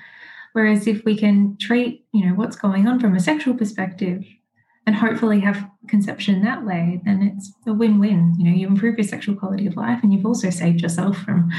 Whereas 0.52 0.86
if 0.86 1.04
we 1.04 1.16
can 1.16 1.56
treat, 1.58 2.06
you 2.12 2.24
know, 2.24 2.34
what's 2.34 2.56
going 2.56 2.86
on 2.86 3.00
from 3.00 3.14
a 3.14 3.20
sexual 3.20 3.54
perspective 3.54 4.24
and 4.86 4.96
hopefully 4.96 5.40
have 5.40 5.68
conception 5.88 6.42
that 6.42 6.64
way, 6.64 7.00
then 7.04 7.22
it's 7.22 7.52
a 7.66 7.72
win-win. 7.74 8.34
You 8.38 8.44
know, 8.44 8.56
you 8.56 8.66
improve 8.66 8.96
your 8.96 9.06
sexual 9.06 9.34
quality 9.34 9.66
of 9.66 9.76
life 9.76 10.00
and 10.02 10.14
you've 10.14 10.24
also 10.24 10.50
saved 10.50 10.80
yourself 10.80 11.18
from 11.18 11.50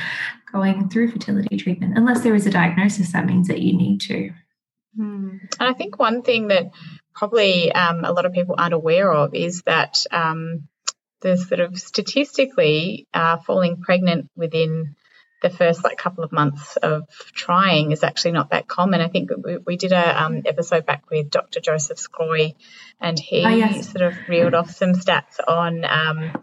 going 0.52 0.90
through 0.90 1.12
fertility 1.12 1.58
treatment. 1.58 1.98
Unless 1.98 2.22
there 2.22 2.34
is 2.34 2.48
a 2.48 2.50
diagnosis, 2.50 3.12
that 3.12 3.26
means 3.26 3.48
that 3.48 3.60
you 3.60 3.78
need 3.78 4.02
to. 4.02 4.32
Hmm. 4.96 5.38
And 5.60 5.70
I 5.70 5.74
think 5.74 6.00
one 6.00 6.22
thing 6.24 6.48
that 6.48 6.72
probably 7.14 7.72
um, 7.72 8.06
a 8.06 8.12
lot 8.12 8.26
of 8.26 8.34
people 8.34 8.56
aren't 8.58 8.74
aware 8.74 9.12
of 9.12 9.34
is 9.34 9.64
that 9.64 10.06
um, 10.12 10.68
the 11.22 11.38
sort 11.38 11.60
of 11.60 11.78
statistically 11.78 13.08
uh, 13.14 13.38
falling 13.38 13.82
pregnant 13.82 14.30
within 14.36 14.96
the 15.42 15.50
first 15.50 15.84
like 15.84 15.98
couple 15.98 16.24
of 16.24 16.32
months 16.32 16.76
of 16.78 17.08
trying 17.34 17.92
is 17.92 18.04
actually 18.04 18.32
not 18.32 18.50
that 18.50 18.68
common. 18.68 19.02
I 19.02 19.08
think 19.08 19.30
we, 19.44 19.58
we 19.58 19.78
did 19.78 19.94
a 19.94 20.24
um, 20.24 20.42
episode 20.46 20.86
back 20.86 21.04
with 21.10 21.30
Dr. 21.30 21.62
Joseph 21.62 21.98
Sgroi, 21.98 22.56
and 23.00 23.18
he 23.18 23.46
oh, 23.46 23.50
yes. 23.50 23.90
sort 23.90 24.02
of 24.02 24.14
reeled 24.28 24.54
off 24.54 24.72
some 24.72 24.94
stats 24.94 25.40
on. 25.46 25.86
Um, 25.86 26.42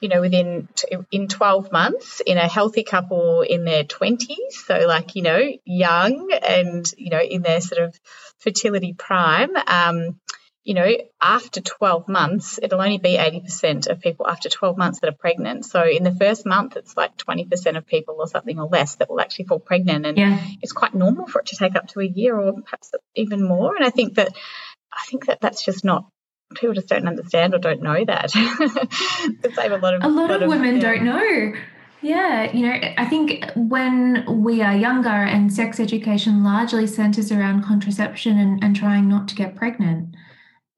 you 0.00 0.08
know, 0.08 0.20
within 0.20 0.68
in 1.10 1.28
12 1.28 1.72
months 1.72 2.20
in 2.24 2.38
a 2.38 2.48
healthy 2.48 2.84
couple 2.84 3.42
in 3.42 3.64
their 3.64 3.84
20s, 3.84 4.52
so 4.66 4.86
like 4.86 5.16
you 5.16 5.22
know, 5.22 5.40
young 5.64 6.30
and 6.32 6.90
you 6.96 7.10
know 7.10 7.20
in 7.20 7.42
their 7.42 7.60
sort 7.60 7.82
of 7.82 7.98
fertility 8.38 8.92
prime, 8.92 9.50
um, 9.66 10.20
you 10.66 10.74
know, 10.74 10.88
after 11.22 11.60
12 11.60 12.08
months, 12.08 12.58
it'll 12.60 12.82
only 12.82 12.98
be 12.98 13.16
80% 13.16 13.86
of 13.86 14.00
people 14.00 14.26
after 14.26 14.48
12 14.48 14.76
months 14.76 14.98
that 14.98 15.08
are 15.08 15.16
pregnant. 15.16 15.64
So 15.64 15.84
in 15.86 16.02
the 16.02 16.12
first 16.12 16.44
month, 16.44 16.76
it's 16.76 16.96
like 16.96 17.16
20% 17.16 17.76
of 17.76 17.86
people 17.86 18.16
or 18.18 18.26
something 18.26 18.58
or 18.58 18.66
less 18.66 18.96
that 18.96 19.08
will 19.08 19.20
actually 19.20 19.44
fall 19.44 19.60
pregnant. 19.60 20.06
And 20.06 20.18
yeah. 20.18 20.44
it's 20.60 20.72
quite 20.72 20.92
normal 20.92 21.28
for 21.28 21.40
it 21.40 21.46
to 21.46 21.56
take 21.56 21.76
up 21.76 21.86
to 21.88 22.00
a 22.00 22.04
year 22.04 22.36
or 22.36 22.52
perhaps 22.52 22.90
even 23.14 23.46
more. 23.46 23.76
And 23.76 23.84
I 23.84 23.90
think 23.90 24.16
that, 24.16 24.36
I 24.92 25.04
think 25.06 25.26
that 25.26 25.40
that's 25.40 25.64
just 25.64 25.84
not 25.84 26.06
people 26.54 26.74
just 26.74 26.88
don't 26.88 27.08
understand 27.08 27.54
or 27.54 27.58
don't 27.58 27.82
know 27.82 28.04
that. 28.04 28.30
save 29.54 29.72
a 29.72 29.78
lot 29.78 29.94
of 29.94 30.04
a 30.04 30.08
lot, 30.08 30.30
lot 30.30 30.42
of, 30.42 30.48
women 30.48 30.76
yeah. 30.76 30.80
don't 30.80 31.04
know. 31.04 31.52
Yeah, 32.02 32.52
you 32.52 32.66
know, 32.66 32.78
I 32.98 33.06
think 33.06 33.44
when 33.56 34.24
we 34.42 34.62
are 34.62 34.76
younger 34.76 35.08
and 35.08 35.52
sex 35.52 35.80
education 35.80 36.44
largely 36.44 36.86
centers 36.86 37.32
around 37.32 37.64
contraception 37.64 38.38
and, 38.38 38.62
and 38.62 38.76
trying 38.76 39.08
not 39.08 39.28
to 39.28 39.34
get 39.34 39.56
pregnant, 39.56 40.14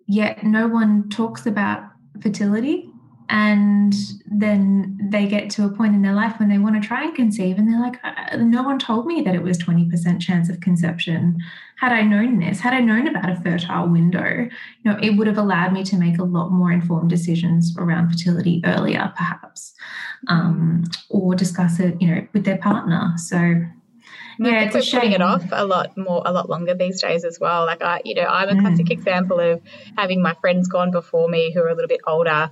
yet 0.07 0.45
no 0.45 0.69
one 0.69 1.09
talks 1.11 1.45
about 1.45 1.83
fertility 2.23 2.88
and 3.31 3.95
then 4.27 4.99
they 5.01 5.27
get 5.27 5.51
to 5.51 5.65
a 5.65 5.69
point 5.69 5.95
in 5.95 6.03
their 6.03 6.15
life 6.15 6.39
when 6.39 6.49
they 6.49 6.59
want 6.59 6.81
to 6.81 6.87
try 6.87 7.05
and 7.05 7.15
conceive 7.15 7.59
and 7.59 7.69
they're 7.69 7.81
like 7.81 7.99
uh, 8.03 8.37
no 8.37 8.63
one 8.63 8.79
told 8.79 9.07
me 9.07 9.21
that 9.21 9.35
it 9.35 9.43
was 9.43 9.59
20% 9.59 10.21
chance 10.21 10.49
of 10.49 10.61
conception 10.61 11.39
had 11.77 11.93
i 11.93 12.03
known 12.03 12.39
this 12.39 12.61
had 12.61 12.73
i 12.73 12.81
known 12.81 13.07
about 13.07 13.31
a 13.31 13.37
fertile 13.41 13.89
window 13.89 14.49
you 14.83 14.91
know 14.91 14.99
it 15.03 15.11
would 15.11 15.27
have 15.27 15.39
allowed 15.39 15.73
me 15.73 15.85
to 15.85 15.97
make 15.97 16.19
a 16.19 16.25
lot 16.25 16.51
more 16.51 16.73
informed 16.73 17.11
decisions 17.11 17.77
around 17.79 18.09
fertility 18.11 18.63
earlier 18.65 19.13
perhaps 19.17 19.75
um, 20.29 20.85
or 21.11 21.35
discuss 21.35 21.79
it 21.81 22.01
you 22.01 22.09
know 22.09 22.27
with 22.33 22.45
their 22.45 22.59
partner 22.59 23.13
so 23.17 23.63
yeah, 24.41 24.63
it's 24.63 24.75
we're 24.75 25.01
putting 25.01 25.13
it 25.13 25.21
off 25.21 25.43
a 25.51 25.67
lot 25.67 25.97
more, 25.97 26.23
a 26.25 26.31
lot 26.31 26.49
longer 26.49 26.73
these 26.73 27.03
days 27.03 27.25
as 27.25 27.41
well. 27.41 27.67
Like 27.67 27.83
I, 27.83 28.01
you 28.05 28.15
know, 28.15 28.23
I'm 28.23 28.57
a 28.57 28.61
classic 28.61 28.87
mm. 28.87 28.93
example 28.93 29.41
of 29.41 29.61
having 29.97 30.23
my 30.23 30.35
friends 30.41 30.69
gone 30.69 30.93
before 30.93 31.29
me 31.29 31.53
who 31.53 31.61
are 31.61 31.69
a 31.69 31.75
little 31.75 31.89
bit 31.89 32.03
older 32.07 32.49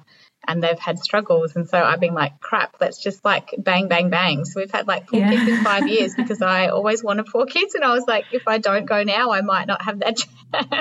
and 0.49 0.63
they've 0.63 0.79
had 0.79 0.99
struggles. 0.99 1.57
And 1.57 1.69
so 1.69 1.83
I've 1.83 2.01
been 2.01 2.15
like, 2.15 2.41
crap, 2.41 2.77
let's 2.81 3.03
just 3.03 3.25
like 3.25 3.55
bang, 3.59 3.89
bang, 3.89 4.11
bang. 4.11 4.45
So 4.45 4.61
we've 4.61 4.71
had 4.71 4.87
like 4.87 5.09
four 5.09 5.21
yeah. 5.21 5.31
kids 5.31 5.49
in 5.49 5.65
five 5.65 5.89
years 5.89 6.15
because 6.15 6.43
I 6.43 6.69
always 6.69 7.03
wanted 7.03 7.29
four 7.29 7.47
kids. 7.47 7.75
And 7.75 7.85
I 7.85 7.93
was 7.93 8.05
like, 8.07 8.25
if 8.33 8.47
I 8.47 8.59
don't 8.59 8.87
go 8.87 9.03
now, 9.03 9.33
I 9.33 9.41
might 9.41 9.67
not 9.67 9.83
have 9.83 10.01
that 10.01 10.17
chance. 10.17 10.33
well, 10.53 10.81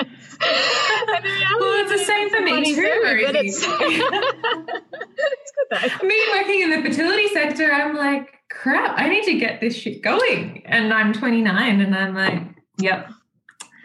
it's 1.80 1.92
the 1.92 2.04
same 2.04 2.30
for 2.30 2.40
me 2.40 2.74
too. 2.74 2.82
it's, 2.82 3.64
it's 3.66 5.52
good 5.52 5.90
though. 6.00 6.06
Me 6.06 6.20
working 6.32 6.62
in 6.62 6.70
the 6.70 6.82
fertility 6.88 7.28
sector, 7.28 7.72
I'm 7.72 7.96
like, 7.96 8.32
crap, 8.50 8.98
I 8.98 9.08
need 9.08 9.24
to 9.24 9.38
get 9.38 9.60
this 9.60 9.76
shit 9.76 10.02
going. 10.02 10.62
And 10.66 10.92
I'm 10.92 11.12
29 11.12 11.80
and 11.80 11.94
I'm 11.94 12.14
like, 12.14 12.42
yep. 12.78 13.10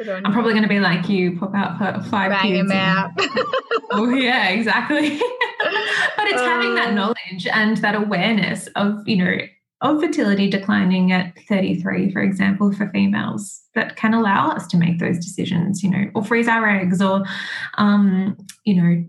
I'm 0.09 0.33
probably 0.33 0.53
going 0.53 0.63
to 0.63 0.69
be 0.69 0.79
like 0.79 1.09
you, 1.09 1.37
pop 1.37 1.53
out 1.55 1.77
for 1.77 2.09
five 2.09 2.31
Bang 2.31 2.53
kids. 2.53 2.71
Out. 2.71 3.11
oh, 3.91 4.09
yeah, 4.09 4.49
exactly. 4.49 5.09
but 6.17 6.27
it's 6.27 6.41
having 6.41 6.75
that 6.75 6.89
uh. 6.89 6.91
knowledge 6.91 7.47
and 7.51 7.77
that 7.77 7.95
awareness 7.95 8.67
of, 8.75 9.07
you 9.07 9.17
know, 9.17 9.37
of 9.81 9.99
fertility 9.99 10.49
declining 10.49 11.11
at 11.11 11.33
33, 11.47 12.11
for 12.11 12.21
example, 12.21 12.71
for 12.71 12.89
females 12.89 13.61
that 13.73 13.95
can 13.95 14.13
allow 14.13 14.51
us 14.51 14.67
to 14.67 14.77
make 14.77 14.99
those 14.99 15.17
decisions, 15.17 15.81
you 15.81 15.89
know, 15.89 16.05
or 16.13 16.23
freeze 16.23 16.47
our 16.47 16.69
eggs 16.69 17.01
or, 17.01 17.23
um, 17.77 18.37
you 18.63 18.75
know, 18.75 19.03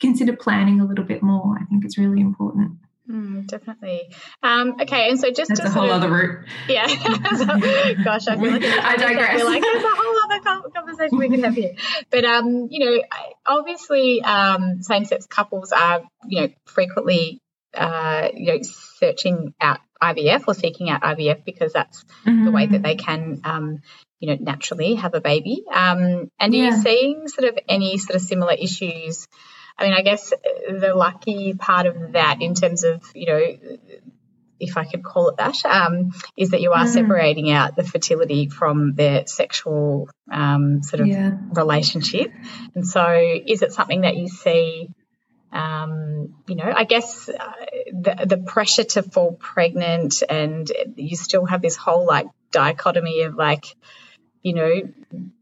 consider 0.00 0.36
planning 0.36 0.80
a 0.80 0.84
little 0.84 1.04
bit 1.04 1.22
more. 1.22 1.56
I 1.58 1.64
think 1.64 1.84
it's 1.84 1.96
really 1.96 2.20
important. 2.20 2.72
Mm, 3.10 3.46
definitely. 3.46 4.12
Um, 4.42 4.76
okay, 4.80 5.08
and 5.10 5.20
so 5.20 5.30
just 5.30 5.48
That's 5.48 5.60
a 5.60 5.70
whole 5.70 5.84
of, 5.84 6.02
other 6.02 6.10
route. 6.10 6.46
Yeah. 6.68 6.86
gosh, 8.04 8.26
I 8.26 8.36
feel 8.36 8.50
like 8.50 8.62
I 8.64 8.96
digress. 8.96 9.44
Like 9.44 9.62
there's 9.62 9.84
a 9.84 9.88
whole 9.88 10.18
other 10.24 10.70
conversation 10.74 11.18
we 11.18 11.28
can 11.28 11.44
have 11.44 11.54
here. 11.54 11.74
But 12.10 12.24
um, 12.24 12.68
you 12.70 12.84
know, 12.84 13.02
obviously, 13.46 14.22
um, 14.22 14.82
same-sex 14.82 15.26
couples 15.26 15.72
are 15.72 16.02
you 16.26 16.42
know 16.42 16.48
frequently 16.64 17.40
uh, 17.74 18.28
you 18.34 18.54
know 18.54 18.58
searching 18.62 19.54
out 19.60 19.80
IVF 20.02 20.44
or 20.48 20.54
seeking 20.54 20.90
out 20.90 21.02
IVF 21.02 21.44
because 21.44 21.72
that's 21.72 22.04
mm-hmm. 22.24 22.44
the 22.44 22.50
way 22.50 22.66
that 22.66 22.82
they 22.82 22.96
can 22.96 23.40
um, 23.44 23.82
you 24.18 24.28
know 24.28 24.36
naturally 24.40 24.96
have 24.96 25.14
a 25.14 25.20
baby. 25.20 25.62
Um, 25.72 26.30
and 26.40 26.54
yeah. 26.54 26.62
are 26.62 26.76
you 26.76 26.82
seeing 26.82 27.28
sort 27.28 27.48
of 27.48 27.58
any 27.68 27.98
sort 27.98 28.16
of 28.16 28.22
similar 28.22 28.52
issues? 28.52 29.28
I 29.78 29.84
mean, 29.84 29.94
I 29.94 30.02
guess 30.02 30.30
the 30.30 30.92
lucky 30.94 31.54
part 31.54 31.86
of 31.86 32.12
that, 32.12 32.40
in 32.40 32.54
terms 32.54 32.82
of, 32.82 33.02
you 33.14 33.26
know, 33.26 33.40
if 34.58 34.76
I 34.76 34.84
could 34.84 35.04
call 35.04 35.28
it 35.28 35.36
that, 35.36 35.64
um, 35.66 36.12
is 36.36 36.50
that 36.50 36.60
you 36.62 36.72
are 36.72 36.86
mm. 36.86 36.88
separating 36.88 37.50
out 37.50 37.76
the 37.76 37.84
fertility 37.84 38.48
from 38.48 38.94
their 38.94 39.26
sexual 39.26 40.08
um, 40.32 40.82
sort 40.82 41.00
of 41.00 41.08
yeah. 41.08 41.32
relationship. 41.52 42.32
And 42.74 42.86
so, 42.86 43.06
is 43.46 43.62
it 43.62 43.72
something 43.72 44.02
that 44.02 44.16
you 44.16 44.28
see? 44.28 44.88
Um, 45.52 46.34
you 46.48 46.56
know, 46.56 46.72
I 46.74 46.84
guess 46.84 47.28
uh, 47.28 47.52
the, 47.92 48.26
the 48.26 48.38
pressure 48.38 48.84
to 48.84 49.02
fall 49.02 49.32
pregnant, 49.32 50.22
and 50.28 50.70
you 50.96 51.16
still 51.16 51.44
have 51.44 51.62
this 51.62 51.76
whole 51.76 52.06
like 52.06 52.26
dichotomy 52.50 53.22
of 53.22 53.34
like, 53.34 53.64
you 54.46 54.54
know, 54.54 54.80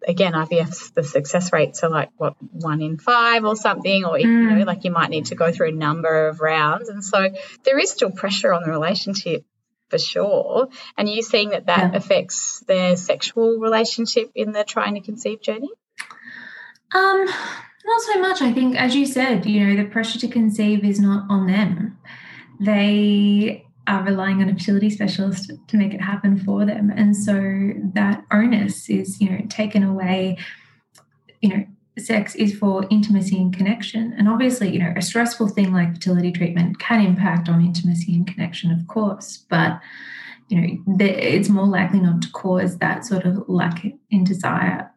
again, 0.08 0.32
IVF, 0.32 0.94
the 0.94 1.04
success 1.04 1.52
rates 1.52 1.84
are 1.84 1.90
like 1.90 2.08
what 2.16 2.36
one 2.40 2.80
in 2.80 2.96
five 2.96 3.44
or 3.44 3.54
something, 3.54 4.02
or 4.06 4.12
mm. 4.12 4.22
you 4.22 4.28
know, 4.28 4.64
mm. 4.64 4.66
like 4.66 4.84
you 4.84 4.90
might 4.90 5.10
need 5.10 5.26
to 5.26 5.34
go 5.34 5.52
through 5.52 5.68
a 5.68 5.72
number 5.72 6.28
of 6.28 6.40
rounds, 6.40 6.88
and 6.88 7.04
so 7.04 7.28
there 7.64 7.78
is 7.78 7.90
still 7.90 8.10
pressure 8.10 8.54
on 8.54 8.62
the 8.62 8.70
relationship 8.70 9.44
for 9.90 9.98
sure. 9.98 10.68
And 10.96 11.06
you 11.06 11.22
seeing 11.22 11.50
that 11.50 11.66
that 11.66 11.92
yeah. 11.92 11.98
affects 11.98 12.60
their 12.60 12.96
sexual 12.96 13.58
relationship 13.58 14.32
in 14.34 14.52
the 14.52 14.64
trying 14.64 14.94
to 14.94 15.02
conceive 15.02 15.42
journey? 15.42 15.68
Um, 16.94 17.26
not 17.26 18.00
so 18.00 18.20
much. 18.22 18.40
I 18.40 18.54
think, 18.54 18.74
as 18.74 18.96
you 18.96 19.04
said, 19.04 19.44
you 19.44 19.66
know, 19.66 19.82
the 19.82 19.90
pressure 19.90 20.18
to 20.20 20.28
conceive 20.28 20.82
is 20.82 20.98
not 20.98 21.26
on 21.28 21.46
them. 21.46 21.98
They 22.58 23.63
are 23.86 24.02
relying 24.02 24.40
on 24.40 24.48
a 24.48 24.54
fertility 24.54 24.90
specialist 24.90 25.52
to 25.68 25.76
make 25.76 25.92
it 25.92 26.00
happen 26.00 26.38
for 26.38 26.64
them. 26.64 26.90
And 26.90 27.16
so 27.16 27.72
that 27.94 28.24
onus 28.32 28.88
is, 28.88 29.20
you 29.20 29.30
know, 29.30 29.40
taken 29.48 29.82
away, 29.82 30.38
you 31.40 31.50
know, 31.50 31.64
sex 31.98 32.34
is 32.34 32.56
for 32.56 32.86
intimacy 32.90 33.36
and 33.36 33.54
connection. 33.54 34.14
And 34.18 34.28
obviously, 34.28 34.70
you 34.72 34.78
know, 34.78 34.92
a 34.96 35.02
stressful 35.02 35.48
thing 35.48 35.72
like 35.72 35.94
fertility 35.94 36.32
treatment 36.32 36.78
can 36.78 37.00
impact 37.00 37.48
on 37.48 37.64
intimacy 37.64 38.14
and 38.14 38.26
connection, 38.26 38.70
of 38.70 38.86
course, 38.88 39.44
but 39.48 39.80
you 40.48 40.60
know, 40.60 40.66
it's 41.00 41.48
more 41.48 41.66
likely 41.66 42.00
not 42.00 42.20
to 42.22 42.30
cause 42.30 42.78
that 42.78 43.04
sort 43.04 43.24
of 43.24 43.48
lack 43.48 43.84
in 44.10 44.24
desire 44.24 44.90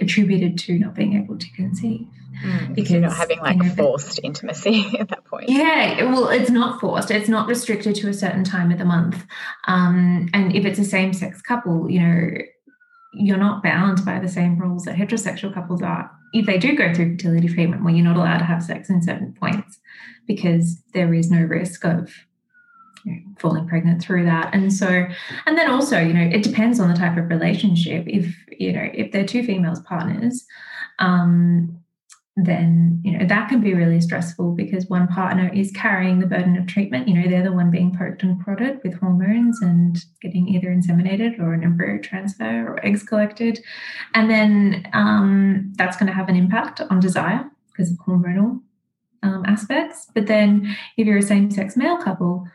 attributed 0.00 0.58
to 0.58 0.78
not 0.78 0.94
being 0.94 1.14
able 1.14 1.38
to 1.38 1.50
conceive. 1.52 2.06
Mm, 2.44 2.74
because 2.74 2.90
you're 2.90 3.00
not 3.00 3.16
having 3.16 3.40
like 3.40 3.56
you 3.56 3.64
know, 3.64 3.74
forced 3.74 4.20
intimacy 4.22 4.96
at 4.98 5.08
that 5.08 5.24
point. 5.24 5.48
Yeah, 5.48 6.04
well, 6.04 6.28
it's 6.28 6.50
not 6.50 6.80
forced. 6.80 7.10
It's 7.10 7.28
not 7.28 7.48
restricted 7.48 7.94
to 7.96 8.08
a 8.08 8.14
certain 8.14 8.44
time 8.44 8.70
of 8.70 8.78
the 8.78 8.84
month. 8.84 9.26
Um, 9.66 10.28
and 10.32 10.54
if 10.54 10.64
it's 10.64 10.78
a 10.78 10.84
same 10.84 11.12
sex 11.12 11.42
couple, 11.42 11.90
you 11.90 12.00
know, 12.00 12.28
you're 13.12 13.38
not 13.38 13.62
bound 13.62 14.04
by 14.04 14.18
the 14.18 14.28
same 14.28 14.58
rules 14.58 14.84
that 14.84 14.96
heterosexual 14.96 15.52
couples 15.52 15.82
are. 15.82 16.10
If 16.32 16.46
they 16.46 16.58
do 16.58 16.76
go 16.76 16.92
through 16.92 17.12
fertility 17.12 17.48
treatment 17.48 17.82
where 17.82 17.94
you're 17.94 18.04
not 18.04 18.16
allowed 18.16 18.38
to 18.38 18.44
have 18.44 18.62
sex 18.62 18.90
in 18.90 19.02
certain 19.02 19.34
points 19.34 19.78
because 20.26 20.82
there 20.92 21.14
is 21.14 21.30
no 21.30 21.40
risk 21.40 21.84
of 21.84 22.12
you 23.04 23.12
know, 23.12 23.20
falling 23.38 23.66
pregnant 23.66 24.02
through 24.02 24.24
that. 24.26 24.54
And 24.54 24.72
so, 24.72 25.06
and 25.46 25.56
then 25.56 25.70
also, 25.70 25.98
you 25.98 26.12
know, 26.12 26.20
it 26.20 26.42
depends 26.42 26.78
on 26.78 26.88
the 26.88 26.96
type 26.96 27.16
of 27.16 27.28
relationship. 27.28 28.04
If, 28.06 28.36
you 28.50 28.72
know, 28.72 28.88
if 28.92 29.12
they're 29.12 29.26
two 29.26 29.42
females 29.42 29.80
partners, 29.80 30.44
um, 30.98 31.80
then 32.46 33.00
you 33.04 33.16
know 33.16 33.26
that 33.26 33.48
can 33.48 33.60
be 33.60 33.74
really 33.74 34.00
stressful 34.00 34.52
because 34.52 34.86
one 34.86 35.08
partner 35.08 35.50
is 35.52 35.70
carrying 35.72 36.20
the 36.20 36.26
burden 36.26 36.56
of 36.56 36.66
treatment. 36.66 37.08
You 37.08 37.14
know 37.14 37.28
they're 37.28 37.42
the 37.42 37.52
one 37.52 37.70
being 37.70 37.96
poked 37.96 38.22
and 38.22 38.40
prodded 38.40 38.80
with 38.84 38.98
hormones 38.98 39.60
and 39.60 39.98
getting 40.20 40.48
either 40.48 40.68
inseminated 40.68 41.38
or 41.38 41.52
an 41.52 41.64
embryo 41.64 41.98
transfer 42.00 42.68
or 42.68 42.84
eggs 42.84 43.02
collected. 43.02 43.60
And 44.14 44.30
then 44.30 44.88
um, 44.92 45.72
that's 45.76 45.96
going 45.96 46.08
to 46.08 46.12
have 46.12 46.28
an 46.28 46.36
impact 46.36 46.80
on 46.80 47.00
desire 47.00 47.44
because 47.70 47.90
of 47.90 47.98
hormonal 47.98 48.60
um, 49.22 49.44
aspects. 49.46 50.06
But 50.14 50.26
then 50.26 50.76
if 50.96 51.06
you're 51.06 51.18
a 51.18 51.22
same-sex 51.22 51.76
male 51.76 51.98
couple 51.98 52.46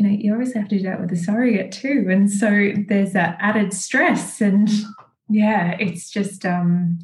you 0.00 0.08
know 0.08 0.16
you 0.18 0.32
always 0.32 0.54
have 0.54 0.66
to 0.66 0.78
do 0.78 0.84
that 0.84 0.98
with 0.98 1.12
a 1.12 1.16
surrogate 1.16 1.72
too. 1.72 2.06
And 2.08 2.30
so 2.30 2.72
there's 2.88 3.12
that 3.12 3.36
added 3.38 3.74
stress 3.74 4.40
and 4.40 4.70
yeah, 5.30 5.76
it's 5.78 6.10
just 6.10 6.44
um, 6.44 6.98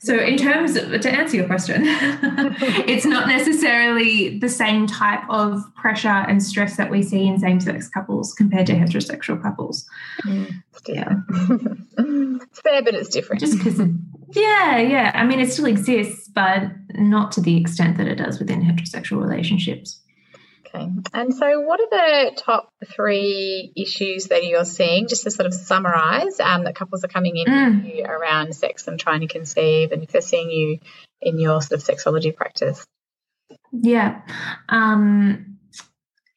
so 0.00 0.18
in 0.18 0.36
terms 0.36 0.76
of, 0.76 1.00
to 1.00 1.10
answer 1.10 1.36
your 1.36 1.46
question, 1.46 1.82
it's 1.84 3.06
not 3.06 3.26
necessarily 3.26 4.38
the 4.38 4.48
same 4.48 4.86
type 4.86 5.22
of 5.30 5.62
pressure 5.74 6.08
and 6.08 6.42
stress 6.42 6.76
that 6.76 6.90
we 6.90 7.02
see 7.02 7.26
in 7.26 7.38
same-sex 7.38 7.88
couples 7.88 8.34
compared 8.34 8.66
to 8.66 8.74
heterosexual 8.74 9.40
couples. 9.42 9.88
Mm, 10.26 10.62
yeah, 10.88 11.14
it's 12.42 12.62
there, 12.62 12.82
but 12.82 12.94
it's 12.94 13.08
different. 13.08 13.40
Just 13.40 13.58
because, 13.58 13.80
yeah, 14.32 14.78
yeah. 14.78 15.12
I 15.14 15.24
mean, 15.24 15.40
it 15.40 15.50
still 15.50 15.66
exists, 15.66 16.28
but 16.28 16.64
not 16.94 17.32
to 17.32 17.40
the 17.40 17.56
extent 17.56 17.96
that 17.96 18.06
it 18.06 18.16
does 18.16 18.38
within 18.38 18.60
heterosexual 18.62 19.22
relationships. 19.22 19.99
Okay. 20.72 20.88
And 21.12 21.34
so, 21.34 21.60
what 21.60 21.80
are 21.80 21.88
the 21.90 22.32
top 22.36 22.72
three 22.86 23.72
issues 23.76 24.26
that 24.26 24.44
you're 24.44 24.64
seeing, 24.64 25.08
just 25.08 25.24
to 25.24 25.30
sort 25.30 25.46
of 25.46 25.54
summarize, 25.54 26.38
um, 26.38 26.64
that 26.64 26.74
couples 26.74 27.04
are 27.04 27.08
coming 27.08 27.36
in 27.36 27.46
mm. 27.46 28.08
around 28.08 28.54
sex 28.54 28.86
and 28.86 28.98
trying 28.98 29.20
to 29.20 29.26
conceive, 29.26 29.92
and 29.92 30.02
if 30.02 30.10
they're 30.10 30.20
seeing 30.20 30.50
you 30.50 30.78
in 31.20 31.38
your 31.38 31.60
sort 31.60 31.80
of 31.80 31.86
sexology 31.86 32.34
practice? 32.34 32.84
Yeah. 33.72 34.22
Um, 34.68 35.58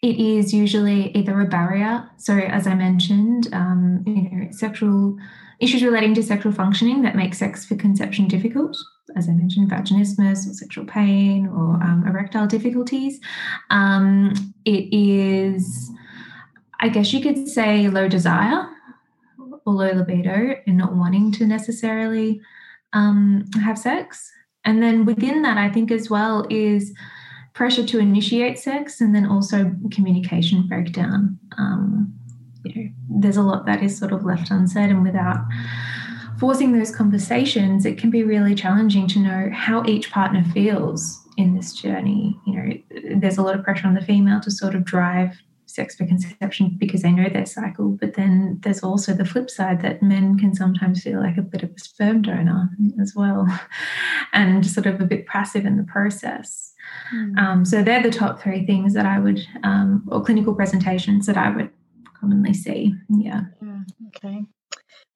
it 0.03 0.19
is 0.19 0.53
usually 0.53 1.09
either 1.15 1.39
a 1.41 1.45
barrier. 1.45 2.07
So, 2.17 2.37
as 2.37 2.67
I 2.67 2.75
mentioned, 2.75 3.49
um, 3.53 4.03
you 4.05 4.29
know, 4.29 4.51
sexual 4.51 5.17
issues 5.59 5.83
relating 5.83 6.13
to 6.15 6.23
sexual 6.23 6.51
functioning 6.51 7.01
that 7.01 7.15
make 7.15 7.33
sex 7.33 7.65
for 7.65 7.75
conception 7.75 8.27
difficult 8.27 8.77
as 9.15 9.29
I 9.29 9.33
mentioned, 9.33 9.69
vaginismus 9.69 10.49
or 10.49 10.53
sexual 10.53 10.85
pain 10.85 11.47
or 11.47 11.75
um, 11.75 12.03
erectile 12.07 12.47
difficulties. 12.47 13.19
Um, 13.69 14.33
it 14.65 14.87
is, 14.91 15.91
I 16.79 16.89
guess 16.89 17.13
you 17.13 17.21
could 17.21 17.47
say, 17.47 17.87
low 17.89 18.07
desire 18.07 18.67
or 19.65 19.73
low 19.73 19.91
libido 19.91 20.55
and 20.65 20.77
not 20.77 20.95
wanting 20.95 21.31
to 21.33 21.45
necessarily 21.45 22.41
um, 22.93 23.45
have 23.63 23.77
sex. 23.77 24.31
And 24.65 24.81
then 24.81 25.05
within 25.05 25.41
that, 25.41 25.57
I 25.57 25.69
think 25.69 25.91
as 25.91 26.09
well 26.09 26.47
is 26.49 26.93
pressure 27.53 27.85
to 27.85 27.99
initiate 27.99 28.57
sex 28.57 28.99
and 28.99 29.13
then 29.13 29.25
also 29.25 29.75
communication 29.91 30.67
breakdown. 30.67 31.37
Um, 31.57 32.13
you 32.63 32.75
know, 32.75 32.89
there's 33.09 33.37
a 33.37 33.43
lot 33.43 33.65
that 33.65 33.83
is 33.83 33.97
sort 33.97 34.11
of 34.11 34.25
left 34.25 34.49
unsaid 34.49 34.89
and 34.89 35.03
without 35.03 35.37
forcing 36.39 36.77
those 36.77 36.93
conversations, 36.93 37.85
it 37.85 37.97
can 37.97 38.09
be 38.09 38.23
really 38.23 38.55
challenging 38.55 39.07
to 39.07 39.19
know 39.19 39.49
how 39.53 39.83
each 39.85 40.11
partner 40.11 40.43
feels 40.53 41.19
in 41.37 41.55
this 41.55 41.73
journey. 41.73 42.37
You 42.45 42.53
know, 42.53 43.17
there's 43.17 43.37
a 43.37 43.41
lot 43.41 43.55
of 43.55 43.63
pressure 43.63 43.87
on 43.87 43.93
the 43.93 44.01
female 44.01 44.41
to 44.41 44.51
sort 44.51 44.75
of 44.75 44.83
drive 44.83 45.37
sex 45.73 45.95
for 45.95 46.05
conception 46.05 46.75
because 46.77 47.01
they 47.01 47.11
know 47.11 47.29
their 47.29 47.45
cycle. 47.45 47.89
But 47.99 48.13
then 48.13 48.59
there's 48.63 48.83
also 48.83 49.13
the 49.13 49.25
flip 49.25 49.49
side 49.49 49.81
that 49.81 50.03
men 50.03 50.37
can 50.37 50.53
sometimes 50.53 51.03
feel 51.03 51.19
like 51.19 51.37
a 51.37 51.41
bit 51.41 51.63
of 51.63 51.71
a 51.71 51.79
sperm 51.79 52.21
donor 52.21 52.69
as 53.01 53.13
well 53.15 53.47
and 54.33 54.65
sort 54.65 54.85
of 54.85 55.01
a 55.01 55.05
bit 55.05 55.27
passive 55.27 55.65
in 55.65 55.77
the 55.77 55.83
process. 55.83 56.73
Mm. 57.13 57.37
Um, 57.37 57.65
so 57.65 57.81
they're 57.81 58.03
the 58.03 58.11
top 58.11 58.41
three 58.41 58.65
things 58.65 58.93
that 58.93 59.05
I 59.05 59.19
would, 59.19 59.39
um, 59.63 60.07
or 60.11 60.23
clinical 60.23 60.53
presentations 60.53 61.25
that 61.25 61.37
I 61.37 61.55
would 61.55 61.69
commonly 62.19 62.53
see. 62.53 62.93
Yeah. 63.09 63.41
yeah 63.61 63.81
okay. 64.07 64.45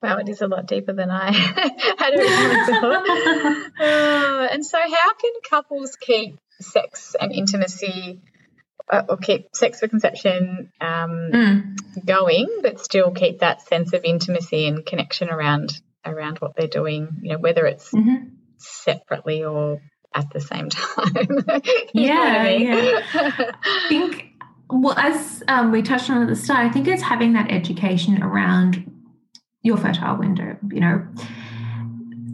Wow, 0.01 0.17
it 0.17 0.29
is 0.29 0.41
a 0.41 0.47
lot 0.47 0.67
deeper 0.67 0.93
than 0.93 1.09
I 1.09 1.31
had 1.97 2.13
originally 2.13 2.65
thought. 2.65 3.09
uh, 3.79 4.47
and 4.51 4.63
so, 4.63 4.77
how 4.77 5.13
can 5.15 5.31
couples 5.49 5.95
keep 5.95 6.37
sex 6.61 7.15
and 7.19 7.31
intimacy, 7.33 8.21
uh, 8.91 9.03
or 9.09 9.17
keep 9.17 9.47
sex 9.53 9.79
for 9.79 9.87
conception 9.87 10.71
um, 10.79 11.29
mm. 11.33 12.05
going, 12.05 12.47
but 12.61 12.79
still 12.79 13.11
keep 13.11 13.39
that 13.39 13.61
sense 13.61 13.93
of 13.93 14.03
intimacy 14.03 14.67
and 14.67 14.85
connection 14.85 15.29
around 15.29 15.79
around 16.05 16.39
what 16.39 16.55
they're 16.55 16.67
doing? 16.67 17.09
You 17.21 17.33
know, 17.33 17.39
whether 17.39 17.65
it's 17.65 17.91
mm-hmm. 17.91 18.29
separately 18.57 19.43
or 19.43 19.81
at 20.15 20.31
the 20.31 20.39
same 20.39 20.69
time. 20.69 21.45
yeah, 21.93 22.13
I 22.39 22.57
mean? 22.57 22.67
yeah. 22.67 23.01
I 23.13 23.85
think 23.89 24.33
well, 24.69 24.97
as 24.97 25.43
um, 25.47 25.71
we 25.71 25.81
touched 25.81 26.09
on 26.09 26.21
at 26.23 26.27
the 26.27 26.35
start, 26.35 26.65
I 26.65 26.69
think 26.69 26.87
it's 26.87 27.01
having 27.03 27.33
that 27.33 27.51
education 27.51 28.21
around 28.21 28.91
your 29.63 29.77
fertile 29.77 30.17
window 30.17 30.55
you 30.71 30.79
know 30.79 31.05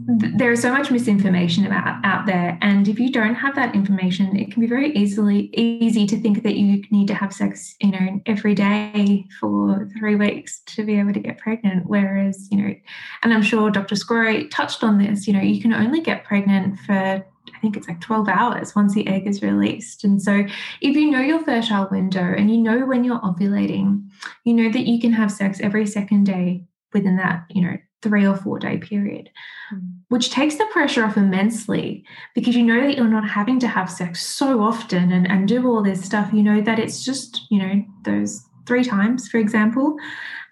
there 0.05 0.51
is 0.51 0.61
so 0.61 0.71
much 0.71 0.91
misinformation 0.91 1.65
about 1.65 2.03
out 2.03 2.25
there 2.25 2.57
and 2.61 2.87
if 2.87 2.99
you 2.99 3.11
don't 3.11 3.35
have 3.35 3.55
that 3.55 3.73
information 3.75 4.35
it 4.35 4.51
can 4.51 4.61
be 4.61 4.67
very 4.67 4.91
easily 4.93 5.49
easy 5.53 6.05
to 6.05 6.19
think 6.19 6.43
that 6.43 6.55
you 6.55 6.81
need 6.91 7.07
to 7.07 7.13
have 7.13 7.33
sex 7.33 7.75
you 7.81 7.91
know 7.91 8.21
every 8.25 8.53
day 8.53 9.25
for 9.39 9.89
three 9.97 10.15
weeks 10.15 10.61
to 10.65 10.83
be 10.83 10.99
able 10.99 11.13
to 11.13 11.19
get 11.19 11.37
pregnant 11.37 11.85
whereas 11.85 12.47
you 12.51 12.57
know 12.57 12.73
and 13.21 13.33
i'm 13.33 13.41
sure 13.41 13.69
dr 13.69 13.95
Sgroi 13.95 14.49
touched 14.49 14.83
on 14.83 14.97
this 14.97 15.27
you 15.27 15.33
know 15.33 15.41
you 15.41 15.61
can 15.61 15.73
only 15.73 16.01
get 16.01 16.23
pregnant 16.23 16.79
for 16.79 17.25
I 17.53 17.59
think 17.59 17.75
it's 17.75 17.87
like 17.87 17.99
12 18.01 18.29
hours 18.29 18.75
once 18.75 18.93
the 18.93 19.05
egg 19.07 19.27
is 19.27 19.41
released. 19.41 20.05
And 20.05 20.21
so, 20.21 20.45
if 20.81 20.95
you 20.95 21.11
know 21.11 21.19
your 21.19 21.43
fertile 21.43 21.89
window 21.91 22.21
and 22.21 22.49
you 22.49 22.57
know 22.57 22.85
when 22.85 23.03
you're 23.03 23.19
ovulating, 23.19 24.07
you 24.45 24.53
know 24.53 24.71
that 24.71 24.87
you 24.87 24.99
can 24.99 25.11
have 25.11 25.29
sex 25.29 25.59
every 25.61 25.85
second 25.85 26.25
day 26.25 26.63
within 26.93 27.17
that, 27.17 27.45
you 27.49 27.61
know, 27.61 27.77
three 28.03 28.27
or 28.27 28.35
four 28.35 28.59
day 28.59 28.77
period, 28.77 29.29
mm. 29.73 29.81
which 30.09 30.29
takes 30.29 30.57
the 30.57 30.67
pressure 30.71 31.03
off 31.03 31.17
immensely 31.17 32.05
because 32.35 32.55
you 32.55 32.63
know 32.63 32.81
that 32.81 32.97
you're 32.97 33.07
not 33.07 33.27
having 33.27 33.59
to 33.59 33.67
have 33.67 33.89
sex 33.89 34.23
so 34.25 34.61
often 34.61 35.11
and, 35.11 35.27
and 35.27 35.47
do 35.47 35.65
all 35.65 35.81
this 35.81 36.03
stuff. 36.03 36.31
You 36.33 36.43
know 36.43 36.61
that 36.61 36.77
it's 36.77 37.03
just, 37.03 37.49
you 37.49 37.59
know, 37.59 37.83
those 38.03 38.43
three 38.67 38.83
times, 38.83 39.27
for 39.27 39.37
example, 39.37 39.95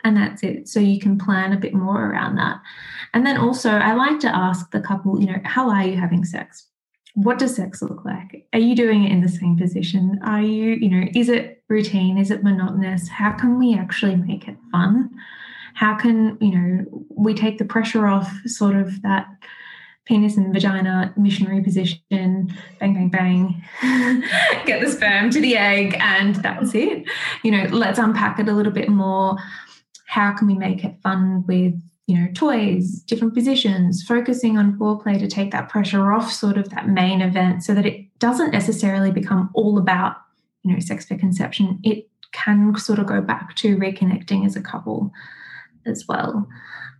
and 0.03 0.17
that's 0.17 0.41
it. 0.41 0.67
So 0.67 0.79
you 0.79 0.99
can 0.99 1.17
plan 1.17 1.53
a 1.53 1.59
bit 1.59 1.73
more 1.73 2.09
around 2.09 2.37
that. 2.37 2.59
And 3.13 3.25
then 3.25 3.37
also, 3.37 3.71
I 3.71 3.93
like 3.93 4.19
to 4.21 4.35
ask 4.35 4.71
the 4.71 4.79
couple, 4.81 5.19
you 5.19 5.27
know, 5.27 5.39
how 5.43 5.69
are 5.69 5.83
you 5.83 5.97
having 5.97 6.23
sex? 6.23 6.67
What 7.13 7.37
does 7.37 7.55
sex 7.55 7.81
look 7.81 8.05
like? 8.05 8.47
Are 8.53 8.59
you 8.59 8.73
doing 8.73 9.03
it 9.03 9.11
in 9.11 9.21
the 9.21 9.27
same 9.27 9.57
position? 9.57 10.17
Are 10.23 10.41
you, 10.41 10.75
you 10.75 10.89
know, 10.89 11.07
is 11.13 11.27
it 11.27 11.61
routine? 11.67 12.17
Is 12.17 12.31
it 12.31 12.41
monotonous? 12.41 13.09
How 13.09 13.33
can 13.33 13.59
we 13.59 13.75
actually 13.75 14.15
make 14.15 14.47
it 14.47 14.55
fun? 14.71 15.09
How 15.75 15.95
can 15.95 16.37
you 16.41 16.51
know 16.51 17.05
we 17.09 17.33
take 17.33 17.57
the 17.57 17.65
pressure 17.65 18.07
off 18.07 18.31
sort 18.45 18.75
of 18.75 19.01
that 19.01 19.27
penis 20.05 20.35
and 20.35 20.53
vagina 20.53 21.13
missionary 21.15 21.61
position 21.61 21.99
bang 22.79 22.93
bang 22.93 23.09
bang 23.09 23.63
get 24.65 24.81
the 24.81 24.89
sperm 24.89 25.29
to 25.29 25.39
the 25.39 25.55
egg 25.55 25.95
and 25.99 26.35
that's 26.35 26.73
it. 26.73 27.05
You 27.43 27.51
know 27.51 27.63
let's 27.71 27.99
unpack 27.99 28.39
it 28.39 28.49
a 28.49 28.53
little 28.53 28.71
bit 28.71 28.89
more. 28.89 29.37
How 30.07 30.33
can 30.33 30.47
we 30.47 30.55
make 30.55 30.83
it 30.83 30.95
fun 31.01 31.45
with 31.47 31.79
you 32.07 32.19
know 32.19 32.27
toys 32.33 33.01
different 33.03 33.33
positions 33.33 34.03
focusing 34.03 34.57
on 34.57 34.77
foreplay 34.77 35.17
to 35.19 35.27
take 35.27 35.51
that 35.51 35.69
pressure 35.69 36.11
off 36.11 36.31
sort 36.31 36.57
of 36.57 36.69
that 36.69 36.89
main 36.89 37.21
event 37.21 37.63
so 37.63 37.73
that 37.73 37.85
it 37.85 38.07
doesn't 38.19 38.51
necessarily 38.51 39.11
become 39.11 39.49
all 39.53 39.77
about 39.77 40.17
you 40.63 40.73
know 40.73 40.79
sex 40.79 41.05
for 41.05 41.17
conception. 41.17 41.79
It 41.83 42.09
can 42.31 42.75
sort 42.77 42.99
of 42.99 43.05
go 43.05 43.21
back 43.21 43.55
to 43.57 43.77
reconnecting 43.77 44.45
as 44.45 44.55
a 44.55 44.61
couple 44.61 45.11
as 45.85 46.05
well. 46.07 46.47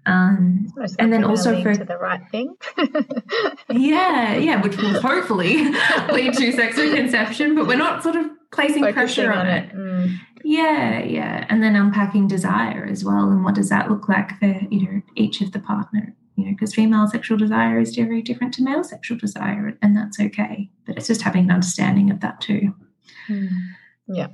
Um, 0.05 0.67
and 0.97 1.13
then 1.13 1.23
also 1.23 1.61
for 1.61 1.75
the 1.75 1.97
right 1.97 2.21
thing. 2.31 2.55
yeah, 3.69 4.35
yeah, 4.35 4.61
which 4.61 4.77
will 4.77 4.99
hopefully 4.99 5.57
lead 6.11 6.33
to 6.33 6.51
sex 6.51 6.75
conception, 6.75 7.55
but 7.55 7.67
we're 7.67 7.77
not 7.77 8.01
sort 8.01 8.15
of 8.15 8.25
placing 8.51 8.83
Focusing 8.83 8.93
pressure 8.93 9.31
on, 9.31 9.39
on 9.39 9.47
it. 9.47 9.69
it. 9.69 9.75
Mm. 9.75 10.17
Yeah, 10.43 11.03
yeah, 11.03 11.45
and 11.49 11.61
then 11.61 11.75
unpacking 11.75 12.27
desire 12.27 12.85
as 12.89 13.05
well, 13.05 13.29
and 13.29 13.43
what 13.43 13.53
does 13.53 13.69
that 13.69 13.91
look 13.91 14.09
like 14.09 14.39
for 14.39 14.47
you 14.71 14.81
know 14.85 15.01
each 15.15 15.41
of 15.41 15.51
the 15.51 15.59
partner? 15.59 16.15
You 16.35 16.45
know, 16.45 16.51
because 16.51 16.73
female 16.73 17.07
sexual 17.07 17.37
desire 17.37 17.79
is 17.79 17.95
very 17.95 18.23
different 18.23 18.55
to 18.55 18.63
male 18.63 18.83
sexual 18.83 19.19
desire, 19.19 19.77
and 19.83 19.95
that's 19.95 20.19
okay. 20.19 20.71
But 20.87 20.97
it's 20.97 21.07
just 21.07 21.21
having 21.21 21.45
an 21.45 21.51
understanding 21.51 22.09
of 22.09 22.21
that 22.21 22.41
too. 22.41 22.73
Mm. 23.29 23.49
Yeah. 24.07 24.27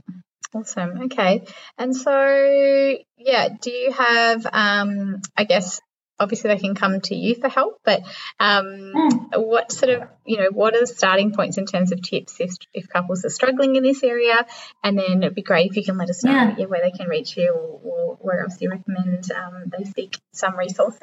Awesome. 0.57 1.01
Okay. 1.03 1.43
And 1.77 1.95
so, 1.95 2.97
yeah, 3.17 3.49
do 3.61 3.71
you 3.71 3.91
have, 3.91 4.47
um, 4.51 5.21
I 5.35 5.43
guess, 5.43 5.79
obviously 6.19 6.47
they 6.47 6.57
can 6.57 6.73
come 6.73 6.99
to 6.99 7.15
you 7.15 7.35
for 7.35 7.47
help, 7.47 7.79
but 7.85 8.01
um, 8.39 8.65
mm. 8.65 9.29
what 9.35 9.71
sort 9.71 9.91
of, 9.91 10.09
you 10.25 10.37
know, 10.37 10.49
what 10.51 10.75
are 10.75 10.79
the 10.79 10.87
starting 10.87 11.31
points 11.31 11.59
in 11.59 11.67
terms 11.67 11.91
of 11.91 12.01
tips 12.01 12.39
if, 12.39 12.51
if 12.73 12.89
couples 12.89 13.23
are 13.23 13.29
struggling 13.29 13.75
in 13.75 13.83
this 13.83 14.01
area? 14.01 14.47
And 14.83 14.97
then 14.97 15.21
it'd 15.21 15.35
be 15.35 15.43
great 15.43 15.69
if 15.69 15.77
you 15.77 15.83
can 15.83 15.97
let 15.97 16.09
us 16.09 16.23
know 16.23 16.55
yeah. 16.57 16.65
where 16.65 16.81
they 16.81 16.89
can 16.89 17.07
reach 17.07 17.37
you 17.37 17.53
or, 17.53 17.81
or 17.83 18.17
where 18.19 18.41
else 18.41 18.59
you 18.59 18.71
recommend 18.71 19.31
um, 19.31 19.71
they 19.77 19.83
seek 19.83 20.17
some 20.33 20.57
resources. 20.57 21.01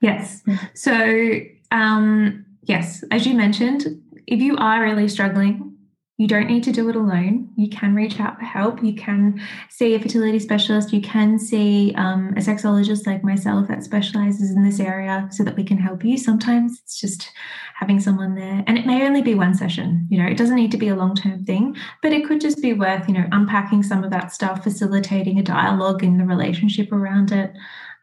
Yes. 0.00 0.42
So, 0.74 1.40
um, 1.70 2.46
yes, 2.62 3.04
as 3.12 3.26
you 3.26 3.34
mentioned, 3.34 4.02
if 4.26 4.40
you 4.40 4.56
are 4.56 4.82
really 4.82 5.06
struggling, 5.06 5.73
you 6.16 6.28
don't 6.28 6.46
need 6.46 6.62
to 6.64 6.72
do 6.72 6.88
it 6.88 6.96
alone. 6.96 7.50
You 7.56 7.68
can 7.68 7.94
reach 7.94 8.20
out 8.20 8.38
for 8.38 8.44
help. 8.44 8.82
You 8.84 8.94
can 8.94 9.40
see 9.68 9.94
a 9.94 9.98
fertility 9.98 10.38
specialist. 10.38 10.92
You 10.92 11.00
can 11.00 11.38
see 11.40 11.92
um, 11.96 12.34
a 12.36 12.40
sexologist 12.40 13.04
like 13.06 13.24
myself 13.24 13.66
that 13.66 13.82
specializes 13.82 14.52
in 14.52 14.62
this 14.62 14.78
area 14.78 15.26
so 15.32 15.42
that 15.42 15.56
we 15.56 15.64
can 15.64 15.78
help 15.78 16.04
you. 16.04 16.16
Sometimes 16.16 16.80
it's 16.84 17.00
just 17.00 17.30
having 17.74 17.98
someone 17.98 18.36
there, 18.36 18.62
and 18.68 18.78
it 18.78 18.86
may 18.86 19.04
only 19.04 19.22
be 19.22 19.34
one 19.34 19.54
session. 19.54 20.06
You 20.08 20.22
know, 20.22 20.28
it 20.30 20.36
doesn't 20.36 20.54
need 20.54 20.70
to 20.70 20.78
be 20.78 20.88
a 20.88 20.94
long 20.94 21.16
term 21.16 21.44
thing, 21.44 21.76
but 22.00 22.12
it 22.12 22.24
could 22.26 22.40
just 22.40 22.62
be 22.62 22.72
worth, 22.72 23.08
you 23.08 23.14
know, 23.14 23.26
unpacking 23.32 23.82
some 23.82 24.04
of 24.04 24.10
that 24.12 24.32
stuff, 24.32 24.62
facilitating 24.62 25.38
a 25.40 25.42
dialogue 25.42 26.04
in 26.04 26.18
the 26.18 26.24
relationship 26.24 26.92
around 26.92 27.32
it. 27.32 27.52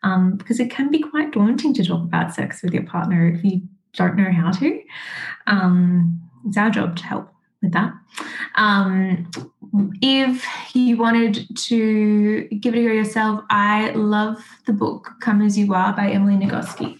um, 0.03 0.35
because 0.37 0.59
it 0.59 0.71
can 0.71 0.89
be 0.89 0.99
quite 0.99 1.31
daunting 1.31 1.73
to 1.75 1.83
talk 1.83 2.03
about 2.03 2.33
sex 2.33 2.61
with 2.63 2.73
your 2.73 2.83
partner 2.83 3.27
if 3.27 3.43
you 3.43 3.61
don't 3.93 4.15
know 4.15 4.31
how 4.31 4.51
to. 4.51 4.81
Um, 5.47 6.21
it's 6.47 6.57
our 6.57 6.69
job 6.69 6.95
to 6.97 7.03
help 7.03 7.29
with 7.61 7.71
that. 7.73 7.93
Um, 8.55 9.29
if 10.01 10.45
you 10.73 10.97
wanted 10.97 11.47
to 11.57 12.47
give 12.59 12.75
it 12.75 12.79
a 12.79 12.87
go 12.87 12.93
yourself, 12.93 13.43
I 13.49 13.91
love 13.91 14.43
the 14.65 14.73
book 14.73 15.11
Come 15.21 15.41
As 15.41 15.57
You 15.57 15.73
Are 15.73 15.93
by 15.93 16.09
Emily 16.09 16.35
Nagoski. 16.35 16.99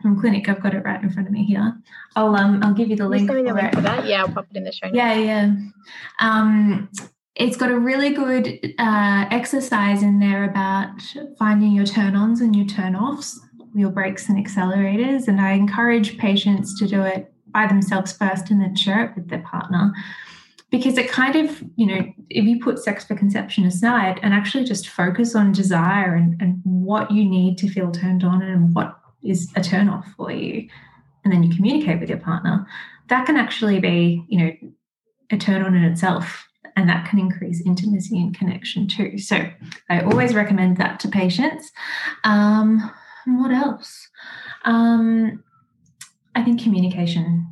from 0.00 0.20
Clinic. 0.20 0.48
I've 0.48 0.62
got 0.62 0.74
it 0.74 0.84
right 0.84 1.02
in 1.02 1.10
front 1.10 1.28
of 1.28 1.32
me 1.32 1.44
here. 1.44 1.76
I'll 2.16 2.34
um 2.36 2.60
I'll 2.62 2.74
give 2.74 2.88
you 2.88 2.96
the 2.96 3.08
link. 3.08 3.28
For, 3.28 3.42
the 3.42 3.52
link 3.52 3.74
for 3.74 3.80
that. 3.80 4.06
Yeah, 4.06 4.22
I'll 4.22 4.28
pop 4.28 4.46
it 4.50 4.56
in 4.56 4.64
the 4.64 4.72
show. 4.72 4.86
Notes. 4.86 4.96
Yeah, 4.96 5.14
yeah. 5.14 5.54
Um, 6.20 6.88
it's 7.34 7.56
got 7.56 7.70
a 7.70 7.78
really 7.78 8.10
good 8.10 8.74
uh, 8.78 9.26
exercise 9.30 10.02
in 10.02 10.18
there 10.18 10.44
about 10.44 11.00
finding 11.38 11.72
your 11.72 11.86
turn 11.86 12.16
ons 12.16 12.40
and 12.40 12.54
your 12.54 12.66
turn 12.66 12.96
offs, 12.96 13.40
your 13.74 13.90
brakes 13.90 14.28
and 14.28 14.44
accelerators. 14.44 15.28
And 15.28 15.40
I 15.40 15.52
encourage 15.52 16.18
patients 16.18 16.78
to 16.80 16.86
do 16.88 17.02
it 17.02 17.32
by 17.52 17.66
themselves 17.66 18.12
first 18.12 18.50
and 18.50 18.60
then 18.60 18.76
share 18.76 19.04
it 19.04 19.14
with 19.14 19.28
their 19.28 19.42
partner. 19.42 19.92
Because 20.70 20.98
it 20.98 21.10
kind 21.10 21.34
of, 21.34 21.62
you 21.76 21.86
know, 21.86 22.12
if 22.28 22.44
you 22.44 22.60
put 22.60 22.78
sex 22.78 23.04
for 23.04 23.16
conception 23.16 23.64
aside 23.64 24.20
and 24.22 24.34
actually 24.34 24.64
just 24.64 24.88
focus 24.88 25.34
on 25.34 25.52
desire 25.52 26.14
and, 26.14 26.40
and 26.42 26.60
what 26.62 27.10
you 27.10 27.24
need 27.24 27.56
to 27.58 27.70
feel 27.70 27.90
turned 27.90 28.22
on 28.22 28.42
and 28.42 28.74
what 28.74 28.98
is 29.22 29.50
a 29.56 29.62
turn 29.62 29.88
off 29.88 30.06
for 30.16 30.30
you, 30.30 30.68
and 31.24 31.32
then 31.32 31.42
you 31.42 31.54
communicate 31.56 32.00
with 32.00 32.10
your 32.10 32.18
partner, 32.18 32.66
that 33.08 33.24
can 33.24 33.36
actually 33.36 33.80
be, 33.80 34.22
you 34.28 34.38
know, 34.38 34.52
a 35.30 35.38
turn 35.38 35.62
on 35.62 35.74
in 35.74 35.84
itself 35.84 36.46
and 36.76 36.88
that 36.88 37.08
can 37.08 37.18
increase 37.18 37.62
intimacy 37.66 38.18
and 38.18 38.38
connection 38.38 38.86
too. 38.86 39.18
So 39.18 39.48
I 39.88 40.00
always 40.02 40.34
recommend 40.34 40.76
that 40.76 41.00
to 41.00 41.08
patients. 41.08 41.70
Um, 42.24 42.90
what 43.26 43.50
else? 43.50 44.08
Um, 44.64 45.42
I 46.38 46.44
think 46.44 46.62
communication. 46.62 47.46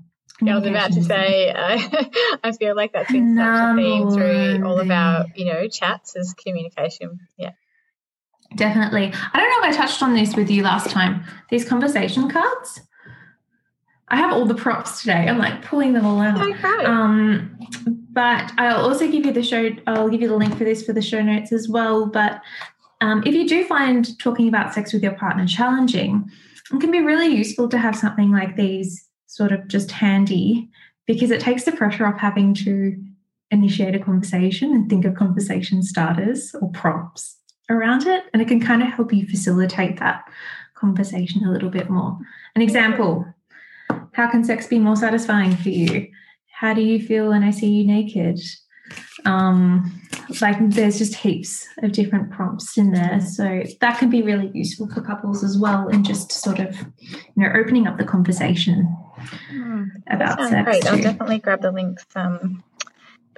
I 0.46 0.55
was 0.55 0.66
about 0.66 0.92
to 0.92 1.03
say, 1.03 1.51
uh, 1.51 2.05
I 2.44 2.53
feel 2.53 2.77
like 2.77 2.92
that's 2.92 3.11
been 3.11 3.37
such 3.37 3.46
a 3.46 3.75
theme 3.75 4.11
through 4.11 4.66
all 4.66 4.79
of 4.79 4.90
our, 4.90 5.27
you 5.35 5.46
know, 5.46 5.66
chats 5.66 6.14
is 6.14 6.35
communication. 6.35 7.18
Yeah. 7.37 7.53
Definitely. 8.55 9.12
I 9.33 9.40
don't 9.40 9.51
know 9.51 9.68
if 9.68 9.75
I 9.75 9.77
touched 9.77 10.03
on 10.03 10.14
this 10.14 10.37
with 10.37 10.51
you 10.51 10.62
last 10.62 10.90
time. 10.90 11.25
These 11.51 11.68
conversation 11.68 12.31
cards. 12.31 12.81
I 14.09 14.16
have 14.16 14.33
all 14.33 14.44
the 14.44 14.55
props 14.55 15.01
today. 15.01 15.27
I'm 15.27 15.38
like 15.38 15.64
pulling 15.64 15.94
them 15.94 16.07
all 16.07 16.20
out. 16.20 16.40
Okay. 16.40 16.85
Um, 16.85 17.59
but 18.12 18.53
I'll 18.57 18.85
also 18.85 19.11
give 19.11 19.27
you 19.27 19.33
the 19.33 19.42
show. 19.42 19.70
I'll 19.88 20.09
give 20.09 20.20
you 20.20 20.29
the 20.29 20.37
link 20.37 20.57
for 20.57 20.64
this 20.64 20.85
for 20.85 20.92
the 20.92 21.03
show 21.03 21.22
notes 21.22 21.51
as 21.51 21.68
well. 21.68 22.07
But 22.07 22.40
um, 23.01 23.25
if 23.27 23.35
you 23.35 23.49
do 23.49 23.64
find 23.64 24.16
talking 24.20 24.46
about 24.46 24.75
sex 24.75 24.92
with 24.92 25.03
your 25.03 25.14
partner 25.14 25.46
challenging, 25.46 26.31
it 26.72 26.81
can 26.81 26.90
be 26.90 27.00
really 27.00 27.29
useful 27.29 27.68
to 27.68 27.79
have 27.79 27.96
something 27.96 28.33
like 28.33 28.57
these 28.57 29.09
sort 29.26 29.52
of 29.52 29.68
just 29.68 29.90
handy 29.90 30.68
because 31.07 31.31
it 31.31 31.40
takes 31.40 31.64
the 31.64 31.72
pressure 31.72 32.07
off 32.07 32.18
having 32.18 32.55
to 32.55 32.96
initiate 33.50 33.94
a 33.94 34.00
conversation 34.00 34.72
and 34.72 34.90
think 34.90 35.05
of 35.05 35.14
conversation 35.14 35.83
starters 35.83 36.55
or 36.61 36.70
prompts 36.72 37.37
around 37.70 38.07
it. 38.07 38.24
And 38.33 38.42
it 38.42 38.48
can 38.48 38.61
kind 38.61 38.83
of 38.83 38.88
help 38.88 39.12
you 39.12 39.26
facilitate 39.26 39.98
that 39.98 40.24
conversation 40.74 41.44
a 41.44 41.50
little 41.50 41.70
bit 41.70 41.88
more. 41.88 42.18
An 42.55 42.62
example 42.62 43.26
how 44.12 44.31
can 44.31 44.44
sex 44.44 44.66
be 44.66 44.79
more 44.79 44.96
satisfying 44.96 45.55
for 45.57 45.68
you? 45.68 46.09
How 46.50 46.72
do 46.72 46.81
you 46.81 46.98
feel 46.98 47.29
when 47.29 47.42
I 47.42 47.50
see 47.50 47.68
you 47.68 47.87
naked? 47.87 48.40
Um, 49.25 50.03
like 50.40 50.57
there's 50.70 50.99
just 50.99 51.14
heaps 51.14 51.66
of 51.83 51.92
different 51.92 52.31
prompts 52.31 52.77
in 52.79 52.92
there. 52.92 53.20
So 53.20 53.62
that 53.81 53.99
can 53.99 54.11
be 54.11 54.22
really 54.22 54.51
useful 54.55 54.88
for 54.88 55.01
couples 55.01 55.42
as 55.42 55.59
well, 55.59 55.88
and 55.88 56.05
just 56.05 56.33
sort 56.33 56.59
of, 56.59 56.77
you 57.01 57.18
know, 57.37 57.51
opening 57.55 57.87
up 57.87 57.99
the 57.99 58.05
conversation 58.05 58.96
mm, 59.53 59.87
about 60.09 60.38
sex. 60.49 60.64
Great. 60.64 60.83
Too. 60.83 60.88
I'll 60.88 61.03
definitely 61.03 61.38
grab 61.38 61.62
the 61.62 61.72
links 61.72 62.05
um, 62.14 62.62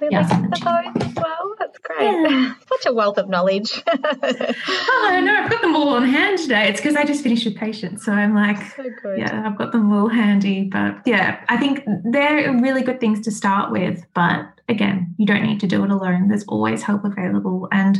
yeah. 0.09 0.27
those 0.27 1.07
as 1.07 1.15
well. 1.15 1.55
That's 1.59 1.77
great. 1.79 2.01
Yeah. 2.01 2.53
Such 2.69 2.85
a 2.85 2.93
wealth 2.93 3.17
of 3.17 3.29
knowledge. 3.29 3.83
oh, 3.87 5.21
no, 5.23 5.35
I've 5.35 5.49
got 5.49 5.61
them 5.61 5.75
all 5.75 5.89
on 5.89 6.05
hand 6.05 6.39
today. 6.39 6.67
It's 6.69 6.79
because 6.79 6.95
I 6.95 7.03
just 7.05 7.23
finished 7.23 7.45
with 7.45 7.55
patients. 7.55 8.05
So 8.05 8.11
I'm 8.11 8.33
like, 8.33 8.57
so 8.75 9.13
yeah, 9.15 9.43
I've 9.45 9.57
got 9.57 9.71
them 9.71 9.91
all 9.91 10.07
handy. 10.07 10.63
But 10.63 11.01
yeah, 11.05 11.43
I 11.49 11.57
think 11.57 11.83
they're 12.05 12.53
really 12.59 12.81
good 12.81 12.99
things 12.99 13.21
to 13.21 13.31
start 13.31 13.71
with. 13.71 14.05
But 14.13 14.58
again, 14.69 15.15
you 15.17 15.25
don't 15.25 15.43
need 15.43 15.59
to 15.61 15.67
do 15.67 15.83
it 15.83 15.89
alone. 15.89 16.27
There's 16.27 16.45
always 16.45 16.83
help 16.83 17.03
available. 17.03 17.67
And, 17.71 17.97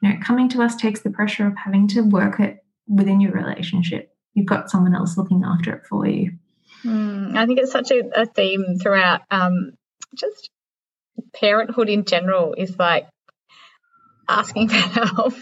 you 0.00 0.08
know, 0.08 0.16
coming 0.22 0.48
to 0.50 0.62
us 0.62 0.76
takes 0.76 1.00
the 1.00 1.10
pressure 1.10 1.46
of 1.46 1.56
having 1.56 1.88
to 1.88 2.02
work 2.02 2.40
it 2.40 2.64
within 2.86 3.20
your 3.20 3.32
relationship. 3.32 4.14
You've 4.34 4.46
got 4.46 4.70
someone 4.70 4.94
else 4.94 5.16
looking 5.16 5.42
after 5.44 5.74
it 5.74 5.86
for 5.86 6.06
you. 6.06 6.32
Mm, 6.84 7.36
I 7.36 7.46
think 7.46 7.58
it's 7.60 7.72
such 7.72 7.90
a, 7.90 8.02
a 8.14 8.26
theme 8.26 8.78
throughout 8.80 9.22
um, 9.30 9.72
just 10.14 10.50
parenthood 11.32 11.88
in 11.88 12.04
general 12.04 12.54
is 12.56 12.78
like 12.78 13.08
asking 14.28 14.68
for 14.70 14.76
help. 14.76 15.34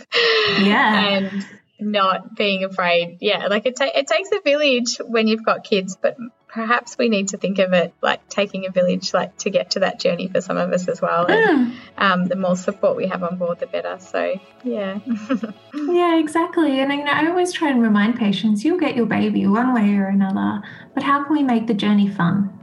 Yeah. 0.60 1.16
And 1.16 1.46
not 1.80 2.36
being 2.36 2.64
afraid. 2.64 3.18
Yeah, 3.20 3.48
like 3.48 3.66
it, 3.66 3.76
ta- 3.76 3.90
it 3.94 4.06
takes 4.06 4.30
a 4.32 4.40
village 4.42 4.98
when 5.04 5.26
you've 5.26 5.44
got 5.44 5.64
kids, 5.64 5.96
but 6.00 6.16
perhaps 6.52 6.98
we 6.98 7.08
need 7.08 7.28
to 7.28 7.38
think 7.38 7.58
of 7.58 7.72
it 7.72 7.94
like 8.02 8.28
taking 8.28 8.66
a 8.66 8.70
village 8.70 9.14
like 9.14 9.34
to 9.38 9.48
get 9.48 9.70
to 9.70 9.80
that 9.80 9.98
journey 9.98 10.28
for 10.28 10.40
some 10.42 10.58
of 10.58 10.70
us 10.70 10.86
as 10.86 11.00
well. 11.00 11.26
And, 11.26 11.72
mm. 11.72 11.76
um, 11.96 12.26
the 12.26 12.36
more 12.36 12.56
support 12.56 12.96
we 12.96 13.08
have 13.08 13.22
on 13.22 13.38
board, 13.38 13.58
the 13.58 13.66
better. 13.66 13.96
So 13.98 14.38
yeah. 14.62 14.98
yeah, 15.74 16.18
exactly. 16.18 16.78
And 16.80 16.92
you 16.92 17.04
know, 17.04 17.12
I 17.12 17.26
always 17.26 17.52
try 17.52 17.70
and 17.70 17.82
remind 17.82 18.18
patients, 18.18 18.64
you'll 18.64 18.78
get 18.78 18.94
your 18.94 19.06
baby 19.06 19.46
one 19.46 19.74
way 19.74 19.94
or 19.96 20.06
another, 20.06 20.62
but 20.94 21.02
how 21.02 21.24
can 21.24 21.32
we 21.32 21.42
make 21.42 21.66
the 21.66 21.74
journey 21.74 22.08
fun? 22.08 22.61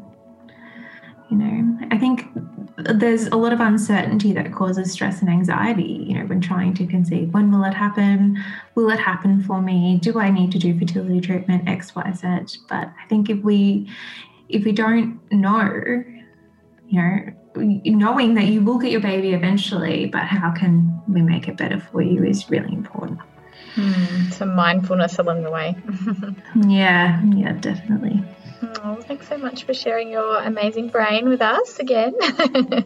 You 1.30 1.38
know, 1.38 1.88
I 1.92 1.98
think 1.98 2.26
there's 2.78 3.28
a 3.28 3.36
lot 3.36 3.54
of 3.54 3.60
uncertainty 3.60 4.34
that 4.34 4.52
causes 4.52 4.92
stress 4.92 5.22
and 5.22 5.30
anxiety, 5.30 6.06
you 6.08 6.18
know, 6.18 6.26
when 6.26 6.42
trying 6.42 6.74
to 6.76 6.88
conceive. 6.88 7.34
When 7.34 7.52
will 7.52 7.64
it 7.66 7.74
happen? 7.74 8.44
Will 8.76 8.90
it 8.90 9.00
happen 9.00 9.44
for 9.44 9.62
me? 9.62 10.00
Do 10.02 10.20
I 10.20 10.32
need 10.32 10.52
to 10.54 10.60
do 10.60 10.78
fertility 10.78 11.22
treatment 11.22 11.70
X, 11.70 11.94
Y, 11.96 12.14
Z? 12.14 12.58
But 12.68 12.92
I 13.02 13.08
think 13.08 13.30
if 13.30 13.44
we 13.44 13.90
if 14.48 14.66
we 14.66 14.72
don't 14.72 15.20
know, 15.32 16.04
you 16.88 17.02
know, 17.02 17.20
knowing 17.56 18.34
that 18.34 18.46
you 18.46 18.62
will 18.62 18.80
get 18.80 18.92
your 18.92 19.02
baby 19.02 19.34
eventually, 19.34 20.08
but 20.08 20.24
how 20.24 20.52
can 20.52 21.02
we 21.08 21.22
make 21.22 21.48
it 21.48 21.58
better 21.58 21.80
for 21.80 22.02
you 22.02 22.24
is 22.24 22.50
really 22.50 22.74
important. 22.74 23.20
Hmm, 23.76 24.30
some 24.32 24.56
mindfulness 24.56 25.20
along 25.20 25.44
the 25.44 25.52
way. 25.52 25.76
yeah, 26.68 27.22
yeah, 27.24 27.54
definitely. 27.54 28.24
Oh, 28.84 28.98
thanks 29.02 29.28
so 29.28 29.38
much 29.38 29.64
for 29.64 29.74
sharing 29.74 30.10
your 30.10 30.38
amazing 30.38 30.90
brain 30.90 31.30
with 31.30 31.42
us 31.42 31.80
again. 31.80 32.14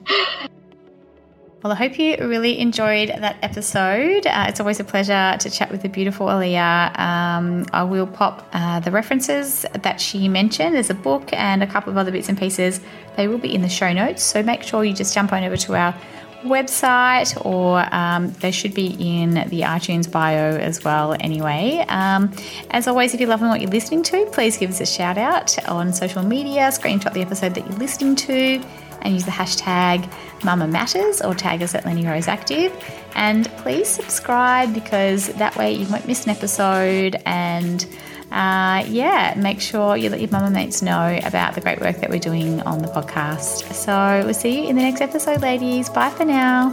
Well, 1.63 1.71
I 1.71 1.77
hope 1.77 1.97
you 1.97 2.17
really 2.17 2.59
enjoyed 2.59 3.07
that 3.07 3.37
episode. 3.41 4.27
Uh, 4.27 4.47
it's 4.49 4.59
always 4.59 4.81
a 4.81 4.83
pleasure 4.83 5.37
to 5.39 5.49
chat 5.49 5.71
with 5.71 5.81
the 5.81 5.87
beautiful 5.87 6.27
Aaliyah. 6.27 6.99
Um, 6.99 7.65
I 7.71 7.83
will 7.83 8.05
pop 8.05 8.49
uh, 8.51 8.81
the 8.81 8.91
references 8.91 9.65
that 9.71 10.01
she 10.01 10.27
mentioned. 10.27 10.75
There's 10.75 10.89
a 10.89 10.93
book 10.93 11.31
and 11.31 11.63
a 11.63 11.67
couple 11.67 11.89
of 11.89 11.97
other 11.97 12.11
bits 12.11 12.27
and 12.27 12.37
pieces. 12.37 12.81
They 13.15 13.29
will 13.29 13.37
be 13.37 13.55
in 13.55 13.61
the 13.61 13.69
show 13.69 13.93
notes. 13.93 14.23
So 14.23 14.43
make 14.43 14.61
sure 14.61 14.83
you 14.83 14.93
just 14.93 15.13
jump 15.15 15.31
on 15.31 15.41
over 15.45 15.55
to 15.55 15.75
our 15.75 15.95
website 16.43 17.43
or 17.45 17.83
um, 17.93 18.31
they 18.33 18.51
should 18.51 18.73
be 18.73 18.95
in 18.99 19.33
the 19.33 19.61
iTunes 19.61 20.11
bio 20.11 20.57
as 20.57 20.83
well, 20.83 21.15
anyway. 21.19 21.83
Um, 21.87 22.31
as 22.71 22.87
always, 22.87 23.13
if 23.13 23.19
you're 23.19 23.29
loving 23.29 23.49
what 23.49 23.61
you're 23.61 23.71
listening 23.71 24.03
to, 24.03 24.25
please 24.27 24.57
give 24.57 24.69
us 24.69 24.81
a 24.81 24.85
shout 24.85 25.17
out 25.17 25.67
on 25.67 25.93
social 25.93 26.23
media, 26.23 26.69
screenshot 26.69 27.13
the 27.13 27.21
episode 27.21 27.55
that 27.55 27.67
you're 27.67 27.79
listening 27.79 28.15
to, 28.15 28.63
and 29.01 29.13
use 29.13 29.25
the 29.25 29.31
hashtag 29.31 30.11
Mama 30.43 30.67
Matters 30.67 31.21
or 31.21 31.33
tag 31.33 31.61
us 31.61 31.75
at 31.75 31.85
Lenny 31.85 32.05
Rose 32.05 32.27
Active. 32.27 32.73
And 33.15 33.45
please 33.57 33.87
subscribe 33.87 34.73
because 34.73 35.27
that 35.33 35.55
way 35.55 35.73
you 35.73 35.87
won't 35.89 36.07
miss 36.07 36.25
an 36.25 36.31
episode 36.31 37.21
and 37.25 37.85
uh, 38.33 38.83
yeah, 38.87 39.35
make 39.37 39.61
sure 39.61 39.95
you 39.95 40.09
let 40.09 40.19
your 40.19 40.31
mum 40.31 40.45
and 40.45 40.55
mates 40.55 40.81
know 40.81 41.19
about 41.23 41.53
the 41.53 41.61
great 41.61 41.79
work 41.79 41.97
that 41.97 42.09
we're 42.09 42.19
doing 42.19 42.61
on 42.61 42.79
the 42.79 42.87
podcast. 42.87 43.71
So 43.73 44.23
we'll 44.25 44.33
see 44.33 44.63
you 44.63 44.69
in 44.69 44.75
the 44.75 44.81
next 44.81 45.01
episode, 45.01 45.41
ladies. 45.41 45.87
Bye 45.87 46.09
for 46.09 46.25
now. 46.25 46.71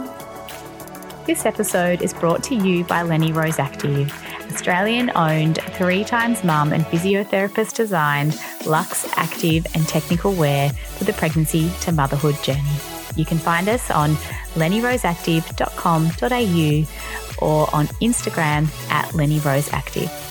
This 1.27 1.45
episode 1.45 2.01
is 2.01 2.15
brought 2.15 2.41
to 2.45 2.55
you 2.55 2.83
by 2.85 3.03
Lenny 3.03 3.31
Rose 3.31 3.59
Active, 3.59 4.11
Australian 4.51 5.11
owned, 5.15 5.59
three 5.73 6.03
times 6.03 6.43
mum 6.43 6.73
and 6.73 6.83
physiotherapist 6.85 7.75
designed 7.75 8.41
luxe, 8.65 9.07
active, 9.15 9.67
and 9.75 9.87
technical 9.87 10.33
wear 10.33 10.71
for 10.71 11.03
the 11.03 11.13
pregnancy 11.13 11.71
to 11.81 11.91
motherhood 11.91 12.41
journey. 12.41 12.63
You 13.15 13.25
can 13.25 13.37
find 13.37 13.69
us 13.69 13.91
on 13.91 14.15
lennyroseactive.com.au 14.55 17.45
or 17.45 17.75
on 17.75 17.85
Instagram 17.87 18.67
at 18.89 19.05
lennyroseactive. 19.09 20.30